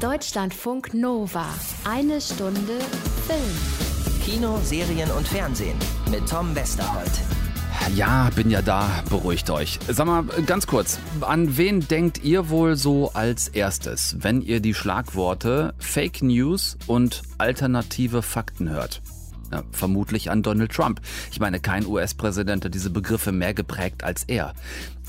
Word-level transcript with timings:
Deutschlandfunk 0.00 0.94
Nova. 0.94 1.44
Eine 1.84 2.22
Stunde 2.22 2.78
Film. 3.26 4.22
Kino, 4.24 4.58
Serien 4.64 5.10
und 5.10 5.28
Fernsehen 5.28 5.76
mit 6.10 6.26
Tom 6.26 6.54
Westerholt. 6.54 7.10
Ja, 7.94 8.30
bin 8.34 8.50
ja 8.50 8.62
da, 8.62 8.88
beruhigt 9.10 9.50
euch. 9.50 9.78
Sag 9.88 10.06
mal, 10.06 10.24
ganz 10.46 10.66
kurz, 10.66 10.98
an 11.20 11.58
wen 11.58 11.86
denkt 11.86 12.24
ihr 12.24 12.48
wohl 12.48 12.76
so 12.76 13.10
als 13.12 13.48
erstes, 13.48 14.16
wenn 14.20 14.40
ihr 14.40 14.60
die 14.60 14.72
Schlagworte 14.72 15.74
Fake 15.78 16.22
News 16.22 16.78
und 16.86 17.20
alternative 17.36 18.22
Fakten 18.22 18.70
hört? 18.70 19.02
Ja, 19.52 19.64
vermutlich 19.72 20.30
an 20.30 20.42
Donald 20.42 20.72
Trump. 20.72 21.00
Ich 21.30 21.40
meine, 21.40 21.60
kein 21.60 21.84
US-Präsident 21.84 22.64
hat 22.64 22.72
diese 22.72 22.90
Begriffe 22.90 23.32
mehr 23.32 23.52
geprägt 23.52 24.04
als 24.04 24.24
er. 24.24 24.54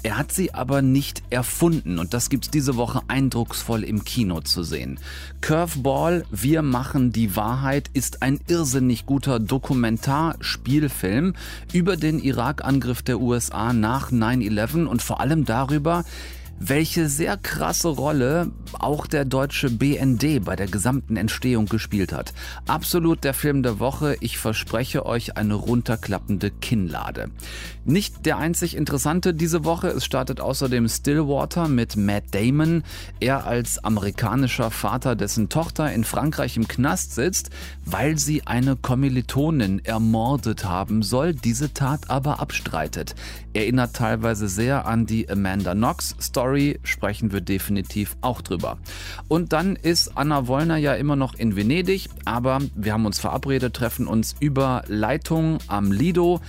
Er 0.04 0.18
hat 0.18 0.32
sie 0.32 0.54
aber 0.54 0.82
nicht 0.82 1.22
erfunden 1.30 2.00
und 2.00 2.16
das 2.16 2.30
gibt's 2.30 2.50
diese 2.50 2.76
Woche 2.76 3.02
eindrucksvoll 3.08 3.84
im 3.84 4.04
Kino 4.04 4.42
zu 4.42 4.64
sehen. 4.64 5.00
Curveball, 5.42 6.26
wir 6.32 6.64
machen 6.64 7.12
die 7.12 7.36
Wahrheit 7.36 7.90
ist 7.94 8.24
ein 8.24 8.40
irrsinnig 8.48 9.06
guter 9.06 9.40
Dokumentarspielfilm 9.40 11.36
über 11.72 11.98
den 11.98 12.20
Irak-Angriff 12.20 13.04
der 13.04 13.20
USA 13.20 13.74
nach 13.74 14.12
9-11 14.12 14.86
und 14.86 15.04
vor 15.04 15.20
allem 15.20 15.46
darüber, 15.46 16.04
welche 16.64 17.10
sehr 17.10 17.38
krasse 17.38 17.88
Rolle 17.88 18.52
auch 18.74 19.08
der 19.08 19.26
deutsche 19.26 19.72
BND 19.72 20.46
bei 20.46 20.56
der 20.56 20.68
gesamten 20.68 21.18
Entstehung 21.18 21.66
gespielt 21.66 22.14
hat. 22.14 22.34
Absolut 22.68 23.24
der 23.24 23.34
Film 23.34 23.64
der 23.64 23.80
Woche. 23.80 24.16
Ich 24.20 24.38
verspreche 24.38 25.06
euch 25.08 25.38
eine 25.38 25.56
runterklappende 25.56 26.52
Kinnlade. 26.52 27.32
Nicht 27.84 28.28
der 28.28 28.38
einzig 28.38 28.78
interessante 28.78 29.34
diese 29.34 29.66
Woche. 29.66 29.88
Es 29.88 30.06
startet 30.06 30.40
außerdem 30.40 30.88
Stillwater 30.88 31.68
mit 31.68 31.96
Matt 31.96 32.26
Damon. 32.30 32.84
Er 33.20 33.48
als 33.48 33.84
amerikanischer 33.84 34.70
Vater, 34.70 35.16
dessen 35.16 35.50
Tochter 35.50 35.92
in 35.92 36.04
Frankreich 36.04 36.58
im 36.58 36.68
Knast 36.68 37.16
sitzt, 37.16 37.50
weil 37.84 38.20
sie 38.20 38.46
eine 38.46 38.76
Kommilitonin 38.76 39.84
ermordet 39.84 40.64
haben 40.64 41.02
soll, 41.02 41.34
diese 41.34 41.74
Tat 41.74 42.12
aber 42.12 42.40
abstreitet. 42.40 43.16
Erinnert 43.54 43.96
teilweise 43.96 44.48
sehr 44.48 44.86
an 44.86 45.08
die 45.08 45.28
Amanda 45.28 45.74
Knox 45.74 46.16
Story 46.22 46.80
sprechen 46.84 47.32
wir 47.32 47.42
definitiv 47.42 48.16
auch 48.22 48.42
drüber. 48.42 48.78
Und 49.28 49.54
dann 49.54 49.76
ist 49.76 50.16
Anna 50.16 50.46
Wollner 50.46 50.78
ja 50.78 50.94
immer 50.94 51.16
noch 51.16 51.34
in 51.34 51.56
Venedig, 51.56 52.10
aber 52.26 52.60
wir 52.76 52.94
haben 52.94 53.08
uns 53.08 53.20
verabredet, 53.20 53.74
treffen 53.74 54.06
uns 54.06 54.36
über 54.40 54.84
Leitung 54.88 55.58
am 55.68 55.92
Lido 55.92 56.42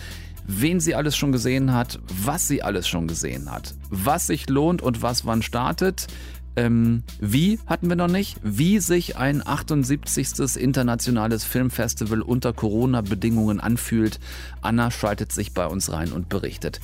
wen 0.47 0.81
sie 0.81 0.95
alles 0.95 1.17
schon 1.17 1.33
gesehen 1.33 1.73
hat, 1.73 1.99
was 2.25 2.49
sie 2.49 2.63
alles 2.63 2.89
schon 2.89 3.07
gesehen 3.07 3.51
hat, 3.51 3.75
was 3.91 4.27
sich 4.27 4.49
lohnt 4.49 4.83
und 4.83 5.03
was 5.03 5.27
wann 5.27 5.43
startet. 5.43 6.07
Ähm, 6.55 7.03
wie 7.19 7.59
hatten 7.67 7.89
wir 7.89 7.97
noch 7.97 8.09
nicht? 8.09 8.39
Wie 8.43 8.79
sich 8.79 9.17
ein 9.17 9.47
78. 9.47 10.57
internationales 10.57 11.45
Filmfestival 11.45 12.21
unter 12.21 12.53
Corona-Bedingungen 12.53 13.59
anfühlt. 13.59 14.21
Anna 14.61 14.91
schaltet 14.91 15.33
sich 15.33 15.55
bei 15.55 15.67
uns 15.67 15.91
rein 15.91 16.13
und 16.13 16.29
berichtet. 16.29 16.81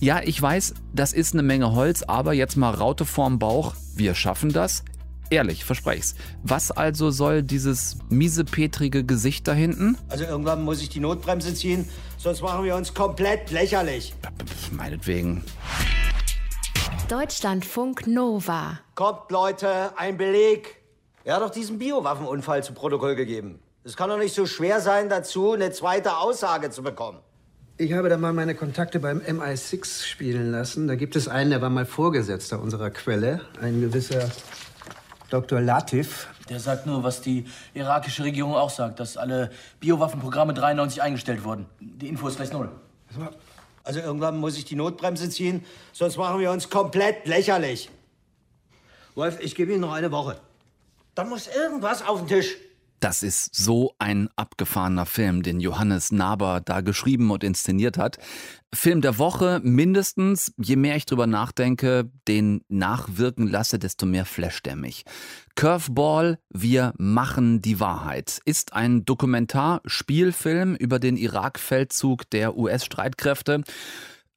Ja, 0.00 0.20
ich 0.22 0.40
weiß, 0.40 0.74
das 0.92 1.12
ist 1.12 1.34
eine 1.34 1.42
Menge 1.42 1.72
Holz, 1.72 2.02
aber 2.02 2.32
jetzt 2.32 2.56
mal 2.56 2.74
Raute 2.74 3.04
vorm 3.04 3.38
Bauch. 3.38 3.74
Wir 3.94 4.14
schaffen 4.14 4.52
das. 4.52 4.84
Ehrlich, 5.30 5.64
versprech's. 5.64 6.14
Was 6.42 6.70
also 6.70 7.10
soll 7.10 7.42
dieses 7.42 7.98
miesepetrige 8.08 9.04
Gesicht 9.04 9.46
da 9.46 9.52
hinten? 9.52 9.98
Also 10.08 10.24
irgendwann 10.24 10.62
muss 10.62 10.80
ich 10.80 10.88
die 10.88 11.00
Notbremse 11.00 11.54
ziehen, 11.54 11.86
sonst 12.16 12.40
machen 12.40 12.64
wir 12.64 12.74
uns 12.74 12.94
komplett 12.94 13.50
lächerlich. 13.50 14.14
Meinetwegen. 14.70 15.44
Deutschlandfunk 17.08 18.06
Nova. 18.06 18.80
Kommt, 18.94 19.30
Leute, 19.30 19.96
ein 19.96 20.16
Beleg. 20.16 20.76
Er 21.24 21.36
hat 21.36 21.42
doch 21.42 21.50
diesen 21.50 21.78
Biowaffenunfall 21.78 22.62
zu 22.62 22.72
Protokoll 22.72 23.14
gegeben. 23.14 23.60
Es 23.84 23.96
kann 23.96 24.10
doch 24.10 24.18
nicht 24.18 24.34
so 24.34 24.46
schwer 24.46 24.80
sein, 24.80 25.08
dazu 25.08 25.52
eine 25.52 25.72
zweite 25.72 26.18
Aussage 26.18 26.70
zu 26.70 26.82
bekommen. 26.82 27.18
Ich 27.78 27.92
habe 27.92 28.08
da 28.08 28.16
mal 28.16 28.32
meine 28.32 28.54
Kontakte 28.54 28.98
beim 28.98 29.20
MI6 29.20 30.04
spielen 30.04 30.50
lassen. 30.50 30.88
Da 30.88 30.96
gibt 30.96 31.16
es 31.16 31.28
einen, 31.28 31.50
der 31.50 31.62
war 31.62 31.70
mal 31.70 31.86
Vorgesetzter 31.86 32.60
unserer 32.60 32.90
Quelle, 32.90 33.40
ein 33.62 33.80
gewisser 33.80 34.30
Dr. 35.30 35.60
Latif. 35.60 36.28
Der 36.48 36.60
sagt 36.60 36.86
nur, 36.86 37.02
was 37.02 37.20
die 37.20 37.44
irakische 37.74 38.24
Regierung 38.24 38.54
auch 38.54 38.70
sagt, 38.70 39.00
dass 39.00 39.16
alle 39.16 39.50
Biowaffenprogramme 39.80 40.54
93 40.54 41.02
eingestellt 41.02 41.44
wurden. 41.44 41.66
Die 41.80 42.08
Info 42.08 42.28
ist 42.28 42.36
gleich 42.36 42.52
null. 42.52 42.70
Also 43.84 44.00
irgendwann 44.00 44.38
muss 44.38 44.56
ich 44.56 44.64
die 44.64 44.76
Notbremse 44.76 45.30
ziehen, 45.30 45.64
sonst 45.92 46.16
machen 46.16 46.40
wir 46.40 46.50
uns 46.50 46.68
komplett 46.68 47.26
lächerlich. 47.26 47.90
Wolf, 49.14 49.38
ich 49.40 49.54
gebe 49.54 49.72
Ihnen 49.72 49.80
noch 49.80 49.92
eine 49.92 50.12
Woche. 50.12 50.38
Dann 51.14 51.28
muss 51.28 51.48
irgendwas 51.48 52.06
auf 52.06 52.18
den 52.18 52.28
Tisch. 52.28 52.56
Das 53.00 53.22
ist 53.22 53.54
so 53.54 53.94
ein 53.98 54.28
abgefahrener 54.34 55.06
Film, 55.06 55.42
den 55.42 55.60
Johannes 55.60 56.10
Naber 56.10 56.60
da 56.60 56.80
geschrieben 56.80 57.30
und 57.30 57.44
inszeniert 57.44 57.96
hat. 57.96 58.18
Film 58.74 59.02
der 59.02 59.18
Woche 59.18 59.60
mindestens. 59.62 60.52
Je 60.56 60.74
mehr 60.74 60.96
ich 60.96 61.06
drüber 61.06 61.28
nachdenke, 61.28 62.10
den 62.26 62.62
nachwirken 62.68 63.46
lasse, 63.46 63.78
desto 63.78 64.04
mehr 64.04 64.24
flasht 64.24 64.66
er 64.66 64.74
mich. 64.74 65.04
Curveball, 65.54 66.38
wir 66.50 66.92
machen 66.98 67.62
die 67.62 67.78
Wahrheit, 67.78 68.40
ist 68.44 68.72
ein 68.72 69.04
Dokumentarspielfilm 69.04 70.74
über 70.74 70.98
den 70.98 71.16
Irak-Feldzug 71.16 72.28
der 72.30 72.56
US-Streitkräfte. 72.56 73.62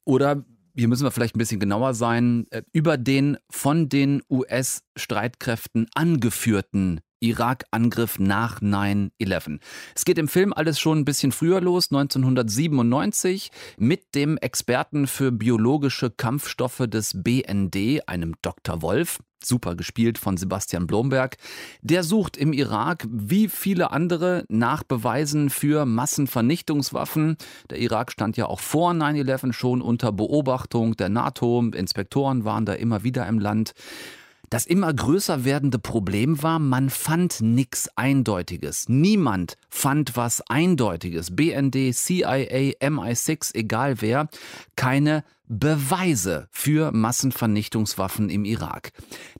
Oder 0.04 0.44
hier 0.76 0.88
müssen 0.88 1.04
wir 1.04 1.10
vielleicht 1.10 1.34
ein 1.34 1.38
bisschen 1.38 1.60
genauer 1.60 1.94
sein, 1.94 2.46
äh, 2.50 2.62
über 2.72 2.96
den 2.96 3.38
von 3.50 3.88
den 3.88 4.22
US-Streitkräften 4.30 5.88
angeführten 5.94 7.00
Irak-Angriff 7.22 8.18
nach 8.18 8.60
9-11. 8.60 9.60
Es 9.94 10.04
geht 10.04 10.18
im 10.18 10.28
Film 10.28 10.52
alles 10.52 10.78
schon 10.78 10.98
ein 10.98 11.04
bisschen 11.04 11.32
früher 11.32 11.60
los, 11.60 11.90
1997, 11.90 13.50
mit 13.78 14.14
dem 14.14 14.36
Experten 14.36 15.06
für 15.06 15.32
biologische 15.32 16.10
Kampfstoffe 16.10 16.84
des 16.88 17.22
BND, 17.22 18.08
einem 18.08 18.34
Dr. 18.42 18.82
Wolf, 18.82 19.20
super 19.44 19.74
gespielt 19.74 20.18
von 20.18 20.36
Sebastian 20.36 20.86
Blomberg. 20.86 21.36
Der 21.80 22.02
sucht 22.02 22.36
im 22.36 22.52
Irak, 22.52 23.06
wie 23.10 23.48
viele 23.48 23.90
andere, 23.90 24.44
nach 24.48 24.82
Beweisen 24.82 25.50
für 25.50 25.84
Massenvernichtungswaffen. 25.86 27.36
Der 27.70 27.78
Irak 27.78 28.12
stand 28.12 28.36
ja 28.36 28.46
auch 28.46 28.60
vor 28.60 28.92
9-11 28.92 29.52
schon 29.52 29.82
unter 29.82 30.12
Beobachtung 30.12 30.96
der 30.96 31.08
NATO. 31.08 31.62
Inspektoren 31.74 32.44
waren 32.44 32.64
da 32.64 32.74
immer 32.74 33.04
wieder 33.04 33.26
im 33.26 33.38
Land. 33.38 33.72
Das 34.52 34.66
immer 34.66 34.92
größer 34.92 35.46
werdende 35.46 35.78
Problem 35.78 36.42
war, 36.42 36.58
man 36.58 36.90
fand 36.90 37.40
nichts 37.40 37.88
Eindeutiges. 37.96 38.86
Niemand 38.86 39.56
fand 39.70 40.14
was 40.14 40.42
Eindeutiges. 40.42 41.34
BND, 41.34 41.94
CIA, 41.94 42.74
MI6, 42.78 43.54
egal 43.54 44.02
wer, 44.02 44.28
keine 44.76 45.24
Beweise 45.48 46.48
für 46.50 46.92
Massenvernichtungswaffen 46.92 48.28
im 48.28 48.44
Irak. 48.44 48.92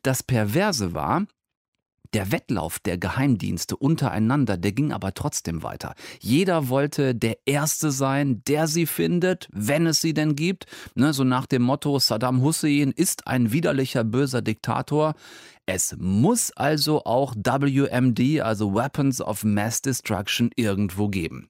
Das 0.03 0.23
Perverse 0.23 0.95
war, 0.95 1.27
der 2.15 2.33
Wettlauf 2.33 2.79
der 2.79 2.99
Geheimdienste 2.99 3.77
untereinander, 3.77 4.57
der 4.57 4.73
ging 4.73 4.93
aber 4.93 5.15
trotzdem 5.15 5.63
weiter. 5.63 5.95
Jeder 6.21 6.69
wollte 6.69 7.15
der 7.15 7.39
Erste 7.47 7.91
sein, 7.91 8.43
der 8.47 8.67
sie 8.67 8.87
findet, 8.87 9.49
wenn 9.53 9.87
es 9.87 10.01
sie 10.01 10.15
denn 10.15 10.37
gibt. 10.37 10.67
Ne, 10.95 11.13
so 11.13 11.25
nach 11.25 11.47
dem 11.47 11.63
Motto, 11.63 11.99
Saddam 11.99 12.43
Hussein 12.43 12.93
ist 12.93 13.27
ein 13.27 13.53
widerlicher, 13.53 14.05
böser 14.05 14.43
Diktator. 14.43 15.15
Es 15.65 15.97
muss 15.99 16.51
also 16.51 17.05
auch 17.05 17.35
WMD, 17.37 18.41
also 18.41 18.75
Weapons 18.75 19.21
of 19.21 19.45
Mass 19.45 19.81
Destruction, 19.81 20.51
irgendwo 20.57 21.09
geben. 21.09 21.49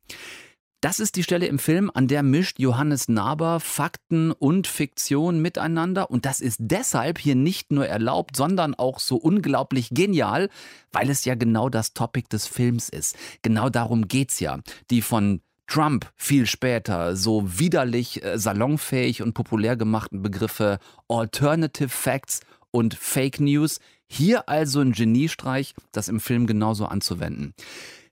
Das 0.82 0.98
ist 0.98 1.15
die 1.15 1.22
Stelle 1.22 1.47
im 1.47 1.60
Film, 1.60 1.93
an 1.94 2.09
der 2.09 2.25
mischt 2.25 2.59
Johannes 2.59 3.06
Naber 3.06 3.60
Fakten 3.60 4.32
und 4.32 4.66
Fiktion 4.66 5.41
miteinander. 5.41 6.10
Und 6.10 6.26
das 6.26 6.41
ist 6.41 6.56
deshalb 6.60 7.20
hier 7.20 7.37
nicht 7.37 7.70
nur 7.70 7.87
erlaubt, 7.87 8.34
sondern 8.34 8.75
auch 8.75 8.98
so 8.98 9.15
unglaublich 9.15 9.91
genial, 9.92 10.51
weil 10.91 11.09
es 11.09 11.24
ja 11.24 11.36
genau 11.36 11.68
das 11.68 11.95
Topic 11.95 12.27
des 12.33 12.48
Films 12.48 12.89
ist. 12.89 13.16
Genau 13.42 13.71
darum 13.71 14.09
geht's 14.09 14.41
ja. 14.41 14.59
Die 14.91 15.03
von 15.03 15.41
Trump 15.68 16.10
viel 16.16 16.47
später 16.47 17.15
so 17.15 17.60
widerlich 17.60 18.24
äh, 18.24 18.36
salonfähig 18.36 19.22
und 19.22 19.34
populär 19.34 19.77
gemachten 19.77 20.21
Begriffe 20.21 20.80
Alternative 21.07 21.91
Facts 21.91 22.41
und 22.72 22.95
Fake 22.95 23.39
News. 23.39 23.78
Hier 24.09 24.48
also 24.48 24.80
ein 24.80 24.91
Geniestreich, 24.91 25.77
das 25.92 26.09
im 26.09 26.18
Film 26.18 26.48
genauso 26.48 26.86
anzuwenden. 26.86 27.54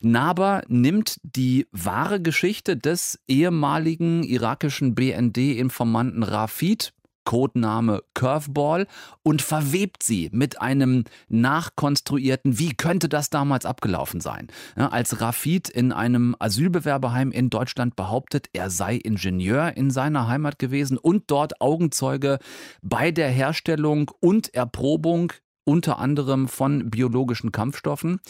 Naber 0.02 0.62
nimmt 0.68 1.18
die 1.22 1.66
wahre 1.72 2.22
Geschichte 2.22 2.76
des 2.76 3.20
ehemaligen 3.28 4.22
irakischen 4.22 4.94
BND-Informanten 4.94 6.22
Rafid, 6.22 6.94
Codename 7.24 8.02
Curveball, 8.14 8.86
und 9.22 9.42
verwebt 9.42 10.02
sie 10.02 10.30
mit 10.32 10.62
einem 10.62 11.04
nachkonstruierten, 11.28 12.58
wie 12.58 12.74
könnte 12.74 13.10
das 13.10 13.28
damals 13.28 13.66
abgelaufen 13.66 14.22
sein? 14.22 14.48
Ja, 14.74 14.88
als 14.88 15.20
Rafid 15.20 15.68
in 15.68 15.92
einem 15.92 16.34
Asylbewerberheim 16.38 17.30
in 17.30 17.50
Deutschland 17.50 17.94
behauptet, 17.94 18.48
er 18.54 18.70
sei 18.70 18.96
Ingenieur 18.96 19.76
in 19.76 19.90
seiner 19.90 20.28
Heimat 20.28 20.58
gewesen 20.58 20.96
und 20.96 21.30
dort 21.30 21.60
Augenzeuge 21.60 22.38
bei 22.80 23.10
der 23.10 23.28
Herstellung 23.28 24.10
und 24.20 24.54
Erprobung 24.54 25.34
unter 25.64 25.98
anderem 25.98 26.48
von 26.48 26.90
biologischen 26.90 27.52
Kampfstoffen. 27.52 28.20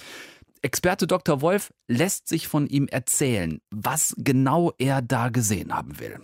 Experte 0.62 1.06
Dr. 1.06 1.40
Wolf 1.40 1.72
lässt 1.88 2.28
sich 2.28 2.46
von 2.46 2.66
ihm 2.66 2.86
erzählen, 2.88 3.60
was 3.70 4.14
genau 4.18 4.72
er 4.78 5.00
da 5.00 5.28
gesehen 5.30 5.72
haben 5.74 5.98
will. 5.98 6.18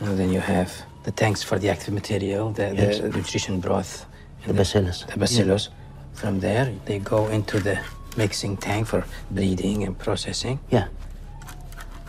And 0.00 0.16
then 0.16 0.32
you 0.32 0.40
have 0.40 0.70
the 1.04 1.12
tanks 1.12 1.44
for 1.44 1.58
the 1.60 1.70
active 1.70 1.92
material, 1.92 2.52
the, 2.52 2.72
Yes. 2.74 2.98
the 3.00 3.08
nutrition 3.08 3.60
broth, 3.60 4.06
The 4.46 4.52
bacillus. 4.54 5.04
the 5.12 5.18
bacillus. 5.18 5.70
From 6.14 6.40
there, 6.40 6.72
they 6.86 6.98
go 6.98 7.28
into 7.28 7.60
the 7.60 7.76
mixing 8.16 8.56
tank 8.58 8.86
for 8.86 9.04
bleeding 9.30 9.84
and 9.84 9.96
processing. 9.98 10.58
Yeah. 10.70 10.86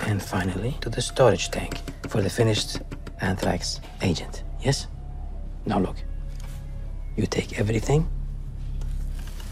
And 0.08 0.22
finally, 0.22 0.78
to 0.82 0.90
the 0.90 1.02
storage 1.02 1.50
tank 1.52 1.80
for 2.08 2.22
the 2.22 2.30
finished 2.30 2.80
anthrax 3.22 3.82
agent. 4.02 4.44
Yes? 4.62 4.88
Now 5.66 5.80
look. 5.80 5.98
You 7.18 7.26
take 7.28 7.60
everything 7.60 8.08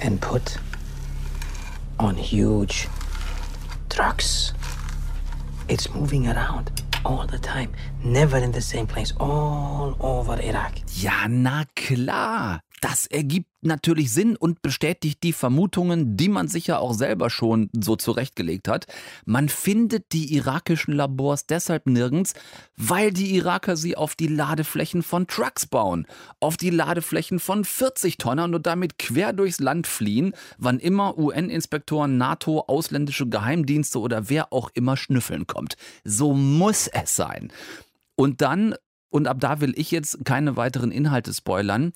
and 0.01 0.19
put 0.21 0.57
on 1.99 2.15
huge 2.15 2.87
trucks. 3.89 4.53
It's 5.67 5.89
moving 5.93 6.27
around 6.27 6.71
all 7.05 7.25
the 7.27 7.37
time, 7.37 7.71
never 8.03 8.37
in 8.37 8.51
the 8.51 8.61
same 8.61 8.87
place, 8.87 9.13
all 9.19 9.95
over 9.99 10.41
Iraq. 10.41 10.79
Ja, 10.95 11.27
na 11.27 11.65
klar. 11.75 12.61
Das 12.83 13.07
ergibt 13.07 13.47
natürlich 13.61 14.11
Sinn 14.11 14.35
und 14.35 14.61
bestätigt 14.61 15.23
die 15.23 15.31
Vermutungen, 15.31 16.17
die 16.17 16.27
man 16.27 16.49
sich 16.49 16.67
ja 16.67 16.79
auch 16.79 16.93
selber 16.93 17.29
schon 17.29 17.69
so 17.71 17.95
zurechtgelegt 17.95 18.67
hat. 18.67 18.87
Man 19.23 19.47
findet 19.47 20.11
die 20.11 20.33
irakischen 20.35 20.93
Labors 20.93 21.45
deshalb 21.45 21.87
nirgends, 21.87 22.33
weil 22.75 23.13
die 23.13 23.35
Iraker 23.35 23.77
sie 23.77 23.95
auf 23.95 24.15
die 24.15 24.27
Ladeflächen 24.27 25.01
von 25.01 25.27
Trucks 25.27 25.65
bauen, 25.65 26.05
auf 26.41 26.57
die 26.57 26.71
Ladeflächen 26.71 27.39
von 27.39 27.63
40 27.63 28.17
Tonnern 28.17 28.53
und 28.53 28.67
damit 28.67 28.99
quer 28.99 29.31
durchs 29.31 29.61
Land 29.61 29.87
fliehen, 29.87 30.33
wann 30.57 30.77
immer 30.77 31.17
UN-Inspektoren, 31.17 32.17
NATO, 32.17 32.65
ausländische 32.67 33.29
Geheimdienste 33.29 33.97
oder 33.97 34.27
wer 34.29 34.51
auch 34.51 34.69
immer 34.73 34.97
schnüffeln 34.97 35.47
kommt. 35.47 35.77
So 36.03 36.33
muss 36.33 36.87
es 36.87 37.15
sein. 37.15 37.49
Und 38.15 38.41
dann, 38.41 38.75
und 39.09 39.29
ab 39.29 39.39
da 39.39 39.61
will 39.61 39.71
ich 39.77 39.89
jetzt 39.91 40.25
keine 40.25 40.57
weiteren 40.57 40.91
Inhalte 40.91 41.33
spoilern, 41.33 41.93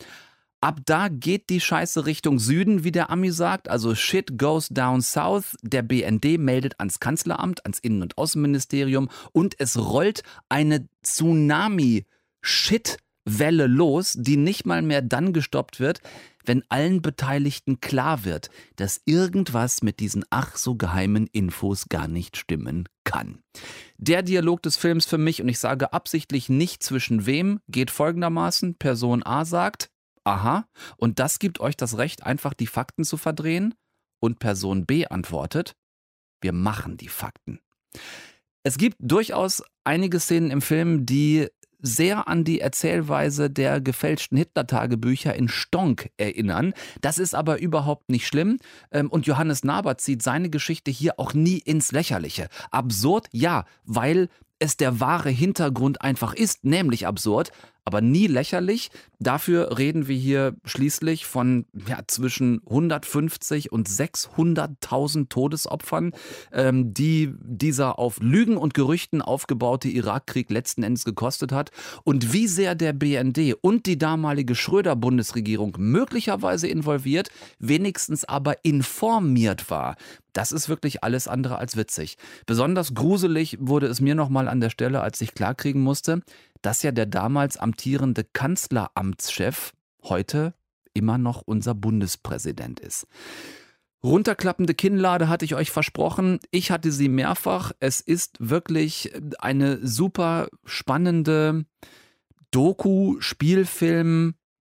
Ab 0.60 0.80
da 0.86 1.08
geht 1.08 1.52
die 1.52 1.62
Scheiße 1.62 2.08
Richtung 2.08 2.40
Süden, 2.40 2.84
wie 2.84 2.92
der 2.92 3.12
Ami 3.12 3.32
sagt. 3.32 3.70
Also 3.70 3.94
shit 3.94 4.40
goes 4.40 4.70
down 4.70 5.02
south. 5.02 5.56
Der 5.62 5.84
BND 5.84 6.40
meldet 6.40 6.80
ans 6.80 7.00
Kanzleramt, 7.00 7.64
ans 7.64 7.78
Innen- 7.78 8.02
und 8.02 8.18
Außenministerium 8.18 9.08
und 9.34 9.54
es 9.60 9.78
rollt 9.78 10.24
eine 10.50 10.90
Tsunami-Shit-Welle 11.04 13.68
los, 13.68 14.16
die 14.18 14.38
nicht 14.38 14.66
mal 14.66 14.82
mehr 14.82 15.04
dann 15.04 15.32
gestoppt 15.32 15.80
wird, 15.80 16.02
wenn 16.44 16.64
allen 16.70 17.04
Beteiligten 17.04 17.80
klar 17.80 18.26
wird, 18.26 18.50
dass 18.78 19.02
irgendwas 19.06 19.84
mit 19.84 20.00
diesen 20.00 20.26
ach 20.32 20.56
so 20.56 20.74
geheimen 20.74 21.28
Infos 21.28 21.88
gar 21.88 22.08
nicht 22.08 22.36
stimmen 22.36 22.90
kann. 23.04 23.44
Der 23.98 24.24
Dialog 24.24 24.64
des 24.64 24.76
Films 24.76 25.06
für 25.06 25.20
mich, 25.20 25.40
und 25.40 25.50
ich 25.50 25.60
sage 25.60 25.94
absichtlich 25.94 26.50
nicht 26.50 26.82
zwischen 26.82 27.28
wem, 27.28 27.60
geht 27.68 27.92
folgendermaßen. 27.92 28.74
Person 28.76 29.22
A 29.24 29.46
sagt, 29.46 29.92
aha, 30.28 30.68
und 30.98 31.20
das 31.20 31.40
gibt 31.40 31.60
euch 31.60 31.78
das 31.78 31.98
Recht, 31.98 32.24
einfach 32.24 32.54
die 32.54 32.68
Fakten 32.68 33.04
zu 33.04 33.18
verdrehen? 33.18 33.74
Und 34.20 34.40
Person 34.40 34.86
B 34.86 35.06
antwortet, 35.06 35.76
wir 36.42 36.52
machen 36.52 36.98
die 36.98 37.08
Fakten. 37.08 37.60
Es 38.64 38.78
gibt 38.78 38.98
durchaus 39.00 39.64
einige 39.84 40.20
Szenen 40.20 40.52
im 40.52 40.62
Film, 40.62 41.06
die 41.06 41.48
sehr 41.80 42.28
an 42.28 42.44
die 42.44 42.60
Erzählweise 42.60 43.50
der 43.50 43.80
gefälschten 43.82 44.38
Hitler-Tagebücher 44.38 45.36
in 45.36 45.48
Stonk 45.48 46.10
erinnern. 46.18 46.74
Das 47.02 47.20
ist 47.20 47.36
aber 47.36 47.60
überhaupt 47.60 48.10
nicht 48.10 48.28
schlimm. 48.28 48.58
Ähm, 48.92 49.10
Und 49.10 49.28
Johannes 49.28 49.64
Naber 49.64 49.98
zieht 49.98 50.24
seine 50.24 50.50
Geschichte 50.50 50.92
hier 50.92 51.20
auch 51.20 51.34
nie 51.34 51.60
ins 51.60 51.92
Lächerliche. 51.92 52.50
Absurd, 52.72 53.28
ja, 53.32 53.66
weil 53.84 54.30
es 54.60 54.76
der 54.76 55.00
wahre 55.00 55.30
Hintergrund 55.30 56.02
einfach 56.02 56.34
ist, 56.34 56.66
nämlich 56.66 57.06
absurd, 57.06 57.52
aber 57.88 58.02
nie 58.02 58.28
lächerlich. 58.28 58.92
Dafür 59.18 59.78
reden 59.78 60.10
wir 60.10 60.18
hier 60.18 60.58
schließlich 60.66 61.26
von 61.26 61.66
ja, 61.88 62.02
zwischen 62.06 62.60
150 62.68 63.72
und 63.72 63.88
600.000 63.88 65.30
Todesopfern, 65.30 66.12
ähm, 66.52 66.94
die 66.94 67.34
dieser 67.40 67.98
auf 67.98 68.20
Lügen 68.20 68.58
und 68.58 68.74
Gerüchten 68.74 69.22
aufgebaute 69.22 69.88
Irakkrieg 69.88 70.52
letzten 70.52 70.84
Endes 70.84 71.06
gekostet 71.06 71.54
hat 71.54 71.72
und 72.04 72.34
wie 72.34 72.48
sehr 72.48 72.76
der 72.76 72.92
BND 72.92 73.56
und 73.62 73.86
die 73.86 73.98
damalige 73.98 74.54
Schröder-Bundesregierung 74.54 75.78
möglicherweise 75.78 76.68
involviert, 76.68 77.30
wenigstens 77.58 78.26
aber 78.26 78.66
informiert 78.66 79.70
war. 79.70 79.96
Das 80.38 80.52
ist 80.52 80.70
wirklich 80.70 81.04
alles 81.04 81.28
andere 81.28 81.58
als 81.58 81.78
witzig. 81.78 82.16
Besonders 82.46 82.94
gruselig 82.94 83.58
wurde 83.60 83.88
es 83.88 84.02
mir 84.02 84.14
nochmal 84.14 84.48
an 84.48 84.60
der 84.60 84.70
Stelle, 84.70 85.02
als 85.02 85.20
ich 85.20 85.34
klarkriegen 85.34 85.82
musste, 85.82 86.22
dass 86.62 86.84
ja 86.84 86.92
der 86.92 87.06
damals 87.06 87.58
amtierende 87.58 88.24
Kanzleramtschef 88.24 89.74
heute 90.04 90.54
immer 90.94 91.18
noch 91.18 91.42
unser 91.46 91.76
Bundespräsident 91.76 92.80
ist. 92.80 93.08
Runterklappende 94.04 94.74
Kinnlade 94.74 95.28
hatte 95.28 95.46
ich 95.46 95.56
euch 95.56 95.72
versprochen. 95.72 96.40
Ich 96.52 96.72
hatte 96.72 96.92
sie 96.92 97.10
mehrfach. 97.10 97.72
Es 97.80 98.00
ist 98.00 98.38
wirklich 98.40 99.12
eine 99.40 99.86
super 99.86 100.50
spannende 100.66 101.66
Doku, 102.52 103.20
Spielfilm, 103.20 104.36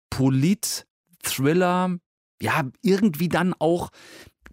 Polit, 0.09 0.87
Thriller. 1.23 1.99
Ja, 2.41 2.65
irgendwie 2.83 3.29
dann 3.29 3.55
auch 3.59 3.91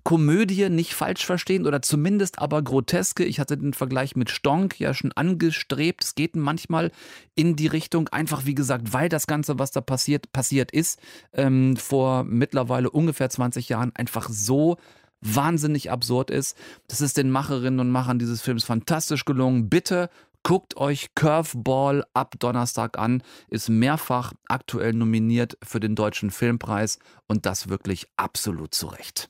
Komödie 0.08 0.70
nicht 0.70 0.94
falsch 0.94 1.26
verstehen 1.26 1.68
oder 1.68 1.82
zumindest 1.82 2.40
aber 2.40 2.62
groteske. 2.62 3.26
Ich 3.26 3.42
hatte 3.42 3.58
den 3.58 3.74
Vergleich 3.74 4.16
mit 4.16 4.30
Stonk 4.30 4.80
ja 4.80 4.94
schon 4.94 5.12
angestrebt. 5.12 6.02
Es 6.02 6.16
geht 6.16 6.38
manchmal 6.38 6.94
in 7.36 7.58
die 7.58 7.68
Richtung, 7.68 8.08
einfach 8.08 8.46
wie 8.46 8.56
gesagt, 8.56 8.94
weil 8.94 9.10
das 9.10 9.28
Ganze, 9.28 9.60
was 9.60 9.72
da 9.72 9.82
passiert, 9.82 10.32
passiert 10.32 10.72
ist, 10.72 11.02
ähm, 11.34 11.76
vor 11.76 12.24
mittlerweile 12.24 12.90
ungefähr 12.90 13.30
20 13.30 13.68
Jahren 13.68 13.94
einfach 13.98 14.30
so 14.30 14.78
wahnsinnig 15.20 15.92
absurd 15.92 16.32
ist. 16.32 16.56
Das 16.88 17.02
ist 17.02 17.18
den 17.18 17.30
Macherinnen 17.30 17.82
und 17.82 17.92
Machern 17.92 18.18
dieses 18.18 18.42
Films 18.42 18.64
fantastisch 18.64 19.26
gelungen. 19.26 19.68
Bitte 19.68 20.10
Guckt 20.44 20.78
euch 20.78 21.14
Curveball 21.16 22.06
ab 22.14 22.36
Donnerstag 22.40 22.98
an, 22.98 23.22
ist 23.50 23.68
mehrfach 23.68 24.32
aktuell 24.48 24.94
nominiert 24.94 25.58
für 25.62 25.82
den 25.82 25.96
Deutschen 25.96 26.32
Filmpreis 26.32 27.00
und 27.28 27.46
das 27.46 27.68
wirklich 27.68 28.08
absolut 28.16 28.74
zu 28.74 28.88
Recht. 28.88 29.30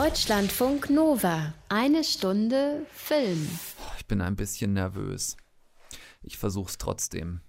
Deutschlandfunk 0.00 0.90
Nova. 0.90 1.54
Eine 1.70 2.04
Stunde 2.04 2.84
Film. 2.92 3.48
Ich 3.96 4.04
bin 4.06 4.20
ein 4.20 4.36
bisschen 4.36 4.74
nervös. 4.74 5.38
Ich 6.22 6.36
versuch's 6.36 6.76
trotzdem. 6.76 7.40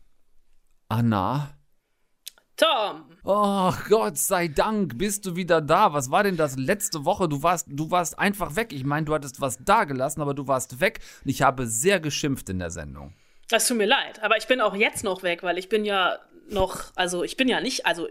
Anna? 0.87 1.49
Tom! 2.55 3.03
Oh 3.25 3.73
Gott 3.89 4.17
sei 4.17 4.47
Dank, 4.47 4.97
bist 4.97 5.25
du 5.25 5.35
wieder 5.35 5.59
da. 5.59 5.91
Was 5.91 6.09
war 6.09 6.23
denn 6.23 6.37
das 6.37 6.55
letzte 6.55 7.03
Woche? 7.03 7.27
Du 7.27 7.43
warst, 7.43 7.67
du 7.69 7.91
warst 7.91 8.17
einfach 8.17 8.55
weg. 8.55 8.71
Ich 8.71 8.85
meine, 8.85 9.05
du 9.05 9.13
hattest 9.13 9.41
was 9.41 9.57
dagelassen, 9.65 10.21
aber 10.21 10.33
du 10.33 10.47
warst 10.47 10.79
weg 10.79 11.01
und 11.25 11.29
ich 11.29 11.41
habe 11.41 11.67
sehr 11.67 11.99
geschimpft 11.99 12.47
in 12.47 12.59
der 12.59 12.69
Sendung. 12.71 13.13
Das 13.49 13.67
tut 13.67 13.75
mir 13.75 13.87
leid, 13.87 14.23
aber 14.23 14.37
ich 14.37 14.47
bin 14.47 14.61
auch 14.61 14.73
jetzt 14.73 15.03
noch 15.03 15.21
weg, 15.21 15.43
weil 15.43 15.57
ich 15.57 15.67
bin 15.67 15.83
ja 15.83 16.17
noch, 16.49 16.93
also 16.95 17.25
ich 17.25 17.35
bin 17.35 17.49
ja 17.49 17.59
nicht, 17.59 17.85
also 17.85 18.07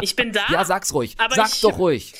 ich 0.00 0.14
bin 0.14 0.30
da. 0.32 0.44
Ja, 0.48 0.64
sag's 0.64 0.94
ruhig. 0.94 1.16
Aber 1.18 1.34
Sag's 1.34 1.54
ich- 1.56 1.60
doch 1.62 1.76
ruhig. 1.76 2.14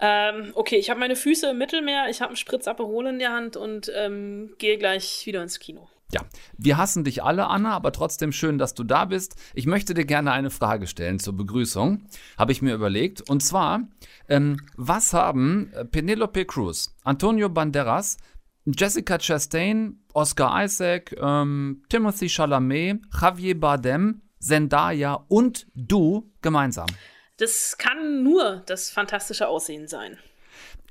Ähm, 0.00 0.52
okay, 0.54 0.76
ich 0.76 0.88
habe 0.88 0.98
meine 0.98 1.16
Füße 1.16 1.50
im 1.50 1.58
Mittelmeer, 1.58 2.08
ich 2.08 2.20
habe 2.22 2.30
einen 2.30 2.36
Spritz 2.36 2.66
Aperol 2.66 3.06
in 3.06 3.18
der 3.18 3.32
Hand 3.32 3.56
und 3.56 3.92
ähm, 3.94 4.54
gehe 4.58 4.78
gleich 4.78 5.26
wieder 5.26 5.42
ins 5.42 5.58
Kino. 5.58 5.88
Ja, 6.12 6.22
wir 6.56 6.76
hassen 6.76 7.04
dich 7.04 7.22
alle, 7.22 7.46
Anna, 7.46 7.72
aber 7.72 7.92
trotzdem 7.92 8.32
schön, 8.32 8.58
dass 8.58 8.74
du 8.74 8.82
da 8.82 9.04
bist. 9.04 9.36
Ich 9.54 9.66
möchte 9.66 9.94
dir 9.94 10.04
gerne 10.04 10.32
eine 10.32 10.50
Frage 10.50 10.86
stellen 10.86 11.20
zur 11.20 11.36
Begrüßung, 11.36 12.06
habe 12.36 12.50
ich 12.50 12.62
mir 12.62 12.74
überlegt. 12.74 13.28
Und 13.28 13.42
zwar, 13.44 13.82
ähm, 14.28 14.56
was 14.76 15.12
haben 15.12 15.70
äh, 15.72 15.84
Penelope 15.84 16.46
Cruz, 16.46 16.96
Antonio 17.04 17.48
Banderas, 17.48 18.16
Jessica 18.64 19.18
Chastain, 19.18 20.00
Oscar 20.12 20.64
Isaac, 20.64 21.14
ähm, 21.20 21.84
Timothy 21.88 22.28
Chalamet, 22.28 23.02
Javier 23.20 23.60
Bardem, 23.60 24.22
Zendaya 24.40 25.24
und 25.28 25.66
du 25.74 26.32
gemeinsam? 26.42 26.86
Das 27.40 27.78
kann 27.78 28.22
nur 28.22 28.62
das 28.66 28.90
fantastische 28.90 29.48
Aussehen 29.48 29.88
sein. 29.88 30.18